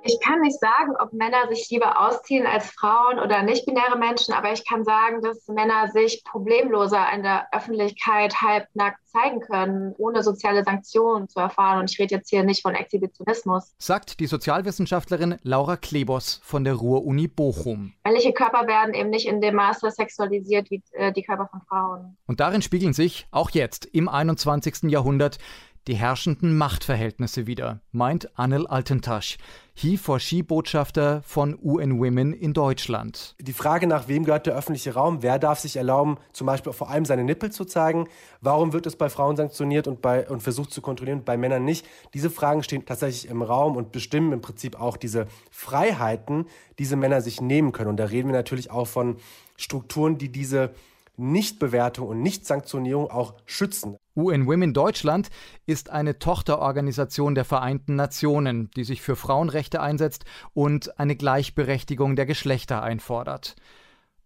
Ich 0.08 0.20
kann 0.20 0.40
nicht 0.42 0.60
sagen, 0.60 0.94
ob 1.00 1.14
Männer 1.14 1.48
sich 1.50 1.68
lieber 1.72 2.00
ausziehen 2.00 2.46
als 2.46 2.68
Frauen 2.70 3.20
oder 3.20 3.42
nicht-binäre 3.42 3.98
Menschen, 3.98 4.36
aber 4.36 4.54
ich 4.54 4.64
kann 4.64 4.84
sagen, 4.84 5.24
dass 5.24 5.48
Männer 5.48 5.88
sich 5.88 6.24
problemloser 6.24 7.04
in 7.16 7.24
der 7.24 7.48
Öffentlichkeit 7.52 8.40
halbnackt 8.40 9.00
zeigen 9.08 9.40
können, 9.40 9.96
ohne 9.98 10.22
soziale 10.22 10.64
Sanktionen 10.64 11.28
zu 11.28 11.40
erfahren. 11.40 11.80
Und 11.80 11.92
ich 11.92 11.98
rede 11.98 12.14
jetzt 12.14 12.30
hier 12.30 12.44
nicht 12.44 12.62
von 12.62 12.76
Exhibitionismus. 12.76 13.74
Sagt 13.80 14.20
die 14.20 14.28
Sozialwissenschaftlerin 14.28 15.38
Laura 15.42 15.76
Klebos 15.76 16.40
von 16.44 16.64
der 16.64 16.76
Ruhr-Uni 16.76 17.28
Bochum. 17.28 17.94
Männliche 18.04 18.34
Körper 18.34 18.68
werden 18.68 18.94
eben 18.94 19.10
nicht 19.10 19.28
in 19.28 19.42
dem 19.42 19.56
Maße 19.56 19.90
sexualisiert 19.90 20.70
wie 20.70 20.84
äh, 20.92 21.14
die 21.14 21.24
Körper 21.24 21.48
von 21.50 21.62
Frauen. 21.68 22.18
Und 22.28 22.40
darin 22.42 22.62
spiegeln 22.62 22.94
sich 22.94 23.26
auch 23.32 23.50
jetzt 23.50 23.86
im 23.86 24.08
21. 24.08 24.84
Jahrhundert 24.92 25.40
die 25.88 25.96
herrschenden 25.96 26.58
Machtverhältnisse 26.58 27.46
wieder, 27.48 27.82
meint 27.92 28.38
Anil 28.40 28.66
Altentasch, 28.66 29.38
He-for-She-Botschafter 29.74 31.22
von 31.24 31.60
UN 31.62 32.00
Women 32.00 32.32
in 32.32 32.54
Deutschland. 32.54 33.36
Die 33.40 33.54
Frage 33.54 33.88
nach 33.88 34.08
wem 34.08 34.24
gehört 34.24 34.46
der 34.46 34.56
öffentliche 34.56 34.94
Raum, 34.94 35.22
wer 35.22 35.38
darf 35.38 35.60
sich 35.60 35.76
erlauben, 35.76 36.18
zum 36.32 36.48
Beispiel 36.48 36.72
vor 36.72 36.90
allem 36.90 37.04
seine 37.04 37.26
Nippel 37.26 37.52
zu 37.52 37.66
zeigen, 37.66 38.08
warum 38.40 38.72
wird 38.72 38.86
es 38.86 38.96
bei 38.96 39.10
Frauen 39.10 39.36
sanktioniert 39.36 39.88
und, 39.88 40.02
bei, 40.02 40.28
und 40.30 40.42
versucht 40.42 40.72
zu 40.72 40.82
kontrollieren 40.82 41.20
und 41.20 41.26
bei 41.26 41.36
Männern 41.36 41.66
nicht, 41.66 41.86
diese 42.14 42.30
Fragen 42.30 42.64
stehen 42.64 42.86
tatsächlich 42.86 43.30
im 43.30 43.42
Raum 43.42 43.76
und 43.76 43.92
bestimmen 43.92 44.32
im 44.32 44.42
Prinzip 44.42 44.80
auch 44.80 44.96
diese 44.96 45.28
Freiheiten, 45.52 46.46
die 46.80 46.86
diese 46.86 46.96
Männer 46.98 47.22
sich 47.22 47.42
nehmen 47.42 47.72
können. 47.72 47.90
Und 47.90 47.98
da 47.98 48.06
reden 48.06 48.30
wir 48.30 48.36
natürlich 48.36 48.70
auch 48.70 48.86
von 48.86 49.18
Strukturen, 49.58 50.20
die 50.20 50.32
diese 50.32 50.72
Nichtbewertung 51.18 52.08
und 52.08 52.22
Nichtsanktionierung 52.22 53.10
auch 53.10 53.34
schützen. 53.46 53.98
UN 54.16 54.48
Women 54.48 54.74
Deutschland 54.74 55.30
ist 55.66 55.90
eine 55.90 56.20
Tochterorganisation 56.20 57.36
der 57.36 57.46
Vereinten 57.46 57.96
Nationen, 57.96 58.70
die 58.76 58.84
sich 58.84 59.02
für 59.02 59.16
Frauenrechte 59.16 59.82
einsetzt 59.82 60.26
und 60.54 61.00
eine 61.00 61.16
Gleichberechtigung 61.16 62.16
der 62.16 62.26
Geschlechter 62.26 62.82
einfordert. 62.82 63.56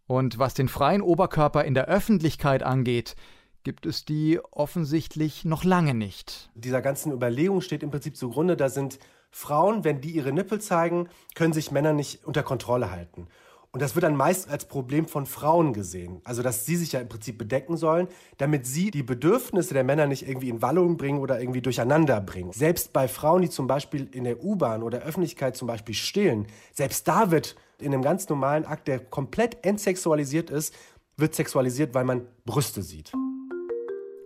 Und 0.05 0.39
was 0.39 0.53
den 0.53 0.69
freien 0.69 1.01
Oberkörper 1.01 1.65
in 1.65 1.73
der 1.73 1.87
Öffentlichkeit 1.87 2.63
angeht, 2.63 3.15
gibt 3.63 3.85
es 3.85 4.05
die 4.05 4.39
offensichtlich 4.51 5.45
noch 5.45 5.63
lange 5.63 5.93
nicht. 5.93 6.49
Dieser 6.55 6.81
ganzen 6.81 7.11
Überlegung 7.11 7.61
steht 7.61 7.83
im 7.83 7.91
Prinzip 7.91 8.15
zugrunde, 8.15 8.55
da 8.55 8.69
sind 8.69 8.99
Frauen, 9.31 9.83
wenn 9.83 10.01
die 10.01 10.11
ihre 10.11 10.31
Nippel 10.31 10.59
zeigen, 10.59 11.09
können 11.35 11.53
sich 11.53 11.71
Männer 11.71 11.93
nicht 11.93 12.25
unter 12.25 12.43
Kontrolle 12.43 12.91
halten. 12.91 13.27
Und 13.71 13.83
das 13.83 13.93
wird 13.95 14.03
dann 14.03 14.15
meist 14.15 14.49
als 14.49 14.65
Problem 14.65 15.05
von 15.07 15.27
Frauen 15.27 15.73
gesehen. 15.73 16.21
Also, 16.23 16.41
dass 16.41 16.65
sie 16.65 16.75
sich 16.75 16.93
ja 16.93 17.01
im 17.01 17.07
Prinzip 17.07 17.37
bedecken 17.37 17.77
sollen, 17.77 18.07
damit 18.37 18.65
sie 18.65 18.89
die 18.89 19.03
Bedürfnisse 19.03 19.75
der 19.75 19.83
Männer 19.83 20.07
nicht 20.07 20.27
irgendwie 20.27 20.49
in 20.49 20.63
Wallung 20.63 20.97
bringen 20.97 21.19
oder 21.19 21.39
irgendwie 21.39 21.61
durcheinander 21.61 22.19
bringen. 22.19 22.51
Selbst 22.51 22.93
bei 22.93 23.07
Frauen, 23.07 23.43
die 23.43 23.49
zum 23.49 23.67
Beispiel 23.67 24.09
in 24.11 24.23
der 24.23 24.43
U-Bahn 24.43 24.81
oder 24.81 24.99
Öffentlichkeit 24.99 25.55
zum 25.55 25.67
Beispiel 25.67 25.93
stillen, 25.93 26.47
selbst 26.73 27.07
da 27.07 27.29
wird 27.29 27.55
in 27.79 27.93
einem 27.93 28.01
ganz 28.01 28.27
normalen 28.27 28.65
Akt, 28.65 28.87
der 28.87 28.99
komplett 28.99 29.63
entsexualisiert 29.63 30.49
ist, 30.49 30.73
wird 31.15 31.35
sexualisiert, 31.35 31.93
weil 31.93 32.05
man 32.05 32.25
Brüste 32.45 32.81
sieht. 32.81 33.11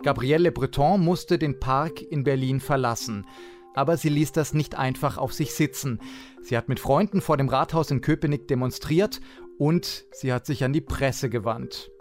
Gabrielle 0.04 0.52
Breton 0.52 1.02
musste 1.02 1.38
den 1.38 1.60
Park 1.60 2.02
in 2.02 2.24
Berlin 2.24 2.60
verlassen. 2.60 3.26
Aber 3.74 3.98
sie 3.98 4.10
ließ 4.10 4.32
das 4.32 4.54
nicht 4.54 4.76
einfach 4.78 5.18
auf 5.18 5.34
sich 5.34 5.54
sitzen. 5.54 6.00
Sie 6.42 6.58
hat 6.58 6.70
mit 6.70 6.80
Freunden 6.80 7.22
vor 7.22 7.38
dem 7.38 7.50
Rathaus 7.50 7.92
in 7.92 8.02
Köpenick 8.02 8.48
demonstriert 8.48 9.20
und 9.58 10.06
sie 10.12 10.34
hat 10.34 10.46
sich 10.46 10.64
an 10.64 10.74
die 10.74 10.82
Presse 10.82 11.30
gewandt. 11.30 11.92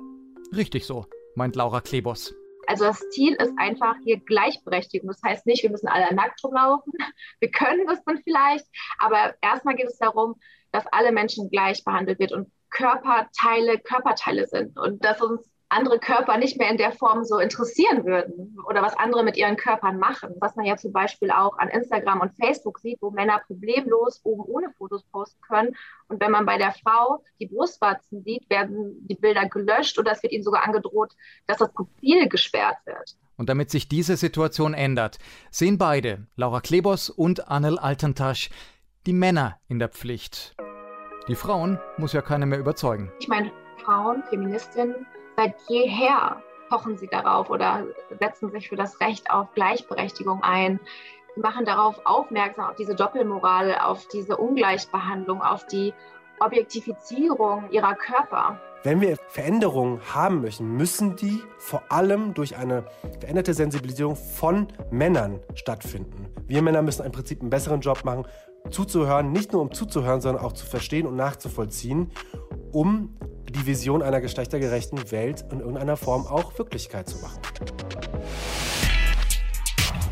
Richtig 0.54 0.86
so, 0.86 1.06
meint 1.34 1.56
Laura 1.56 1.80
Klebos. 1.80 2.34
Also 2.66 2.84
das 2.84 3.00
Ziel 3.10 3.34
ist 3.34 3.52
einfach 3.56 3.96
hier 4.04 4.20
Gleichberechtigung. 4.20 5.08
Das 5.08 5.22
heißt 5.22 5.46
nicht, 5.46 5.62
wir 5.62 5.70
müssen 5.70 5.88
alle 5.88 6.14
nackt 6.14 6.42
rumlaufen. 6.44 6.92
Wir 7.40 7.50
können 7.50 7.86
das 7.86 8.02
dann 8.04 8.22
vielleicht, 8.22 8.64
aber 8.98 9.34
erstmal 9.42 9.74
geht 9.74 9.88
es 9.88 9.98
darum, 9.98 10.36
dass 10.70 10.86
alle 10.92 11.12
Menschen 11.12 11.50
gleich 11.50 11.82
behandelt 11.84 12.18
wird 12.18 12.32
und 12.32 12.50
Körperteile 12.70 13.78
Körperteile 13.78 14.46
sind 14.46 14.78
und 14.78 15.04
dass 15.04 15.20
uns 15.20 15.51
andere 15.72 15.98
Körper 15.98 16.36
nicht 16.38 16.58
mehr 16.58 16.70
in 16.70 16.76
der 16.76 16.92
Form 16.92 17.24
so 17.24 17.38
interessieren 17.38 18.04
würden 18.04 18.56
oder 18.68 18.82
was 18.82 18.96
andere 18.96 19.24
mit 19.24 19.36
ihren 19.36 19.56
Körpern 19.56 19.98
machen. 19.98 20.34
Was 20.40 20.56
man 20.56 20.66
ja 20.66 20.76
zum 20.76 20.92
Beispiel 20.92 21.30
auch 21.30 21.58
an 21.58 21.68
Instagram 21.68 22.20
und 22.20 22.32
Facebook 22.36 22.78
sieht, 22.78 22.98
wo 23.00 23.10
Männer 23.10 23.40
problemlos 23.46 24.20
oben 24.24 24.42
ohne 24.46 24.70
Fotos 24.76 25.02
posten 25.04 25.40
können. 25.42 25.74
Und 26.08 26.20
wenn 26.20 26.30
man 26.30 26.46
bei 26.46 26.58
der 26.58 26.72
Frau 26.72 27.22
die 27.40 27.46
Brustwarzen 27.46 28.22
sieht, 28.22 28.48
werden 28.50 29.06
die 29.08 29.14
Bilder 29.14 29.48
gelöscht 29.48 29.98
oder 29.98 30.12
es 30.12 30.22
wird 30.22 30.32
ihnen 30.32 30.44
sogar 30.44 30.64
angedroht, 30.64 31.12
dass 31.46 31.58
das 31.58 31.72
Profil 31.72 32.28
gesperrt 32.28 32.76
wird. 32.84 33.16
Und 33.36 33.48
damit 33.48 33.70
sich 33.70 33.88
diese 33.88 34.16
Situation 34.16 34.74
ändert, 34.74 35.18
sehen 35.50 35.78
beide, 35.78 36.26
Laura 36.36 36.60
Klebos 36.60 37.10
und 37.10 37.48
Anel 37.48 37.78
Altentasch, 37.78 38.50
die 39.06 39.12
Männer 39.12 39.58
in 39.68 39.78
der 39.78 39.88
Pflicht. 39.88 40.54
Die 41.28 41.34
Frauen 41.34 41.78
muss 41.98 42.12
ja 42.12 42.20
keiner 42.20 42.46
mehr 42.46 42.58
überzeugen. 42.58 43.10
Ich 43.20 43.28
meine, 43.28 43.50
Frauen, 43.84 44.22
Feministinnen, 44.28 45.06
Seit 45.36 45.54
jeher 45.68 46.42
pochen 46.68 46.96
sie 46.96 47.06
darauf 47.06 47.50
oder 47.50 47.84
setzen 48.18 48.50
sich 48.50 48.68
für 48.68 48.76
das 48.76 49.00
Recht 49.00 49.30
auf 49.30 49.52
Gleichberechtigung 49.54 50.42
ein. 50.42 50.80
Sie 51.34 51.40
machen 51.40 51.64
darauf 51.64 52.00
aufmerksam, 52.04 52.70
auf 52.70 52.76
diese 52.76 52.94
Doppelmoral, 52.94 53.78
auf 53.78 54.06
diese 54.08 54.36
Ungleichbehandlung, 54.36 55.42
auf 55.42 55.66
die 55.66 55.92
Objektifizierung 56.40 57.70
ihrer 57.70 57.94
Körper. 57.94 58.58
Wenn 58.84 59.00
wir 59.00 59.16
Veränderungen 59.28 60.00
haben 60.12 60.40
möchten, 60.40 60.76
müssen 60.76 61.14
die 61.14 61.42
vor 61.56 61.82
allem 61.88 62.34
durch 62.34 62.56
eine 62.56 62.84
veränderte 63.20 63.54
Sensibilisierung 63.54 64.16
von 64.16 64.66
Männern 64.90 65.40
stattfinden. 65.54 66.26
Wir 66.48 66.62
Männer 66.62 66.82
müssen 66.82 67.06
im 67.06 67.12
Prinzip 67.12 67.40
einen 67.40 67.50
besseren 67.50 67.80
Job 67.80 68.04
machen, 68.04 68.26
zuzuhören, 68.70 69.32
nicht 69.32 69.52
nur 69.52 69.62
um 69.62 69.72
zuzuhören, 69.72 70.20
sondern 70.20 70.44
auch 70.44 70.52
zu 70.52 70.66
verstehen 70.66 71.06
und 71.06 71.16
nachzuvollziehen, 71.16 72.10
um 72.72 73.16
die 73.48 73.66
Vision 73.66 74.02
einer 74.02 74.20
geschlechtergerechten 74.20 75.10
Welt 75.10 75.44
in 75.50 75.60
irgendeiner 75.60 75.96
Form 75.96 76.26
auch 76.26 76.58
Wirklichkeit 76.58 77.08
zu 77.08 77.18
machen. 77.18 77.40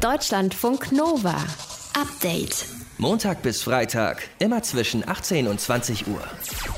Deutschlandfunk 0.00 0.92
Nova. 0.92 1.36
Update. 2.00 2.66
Montag 2.98 3.42
bis 3.42 3.62
Freitag, 3.62 4.28
immer 4.38 4.62
zwischen 4.62 5.08
18 5.08 5.48
und 5.48 5.60
20 5.60 6.06
Uhr. 6.06 6.22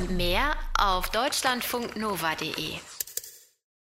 Mehr 0.09 0.55
auf 0.79 1.11
deutschlandfunknova.de. 1.11 2.92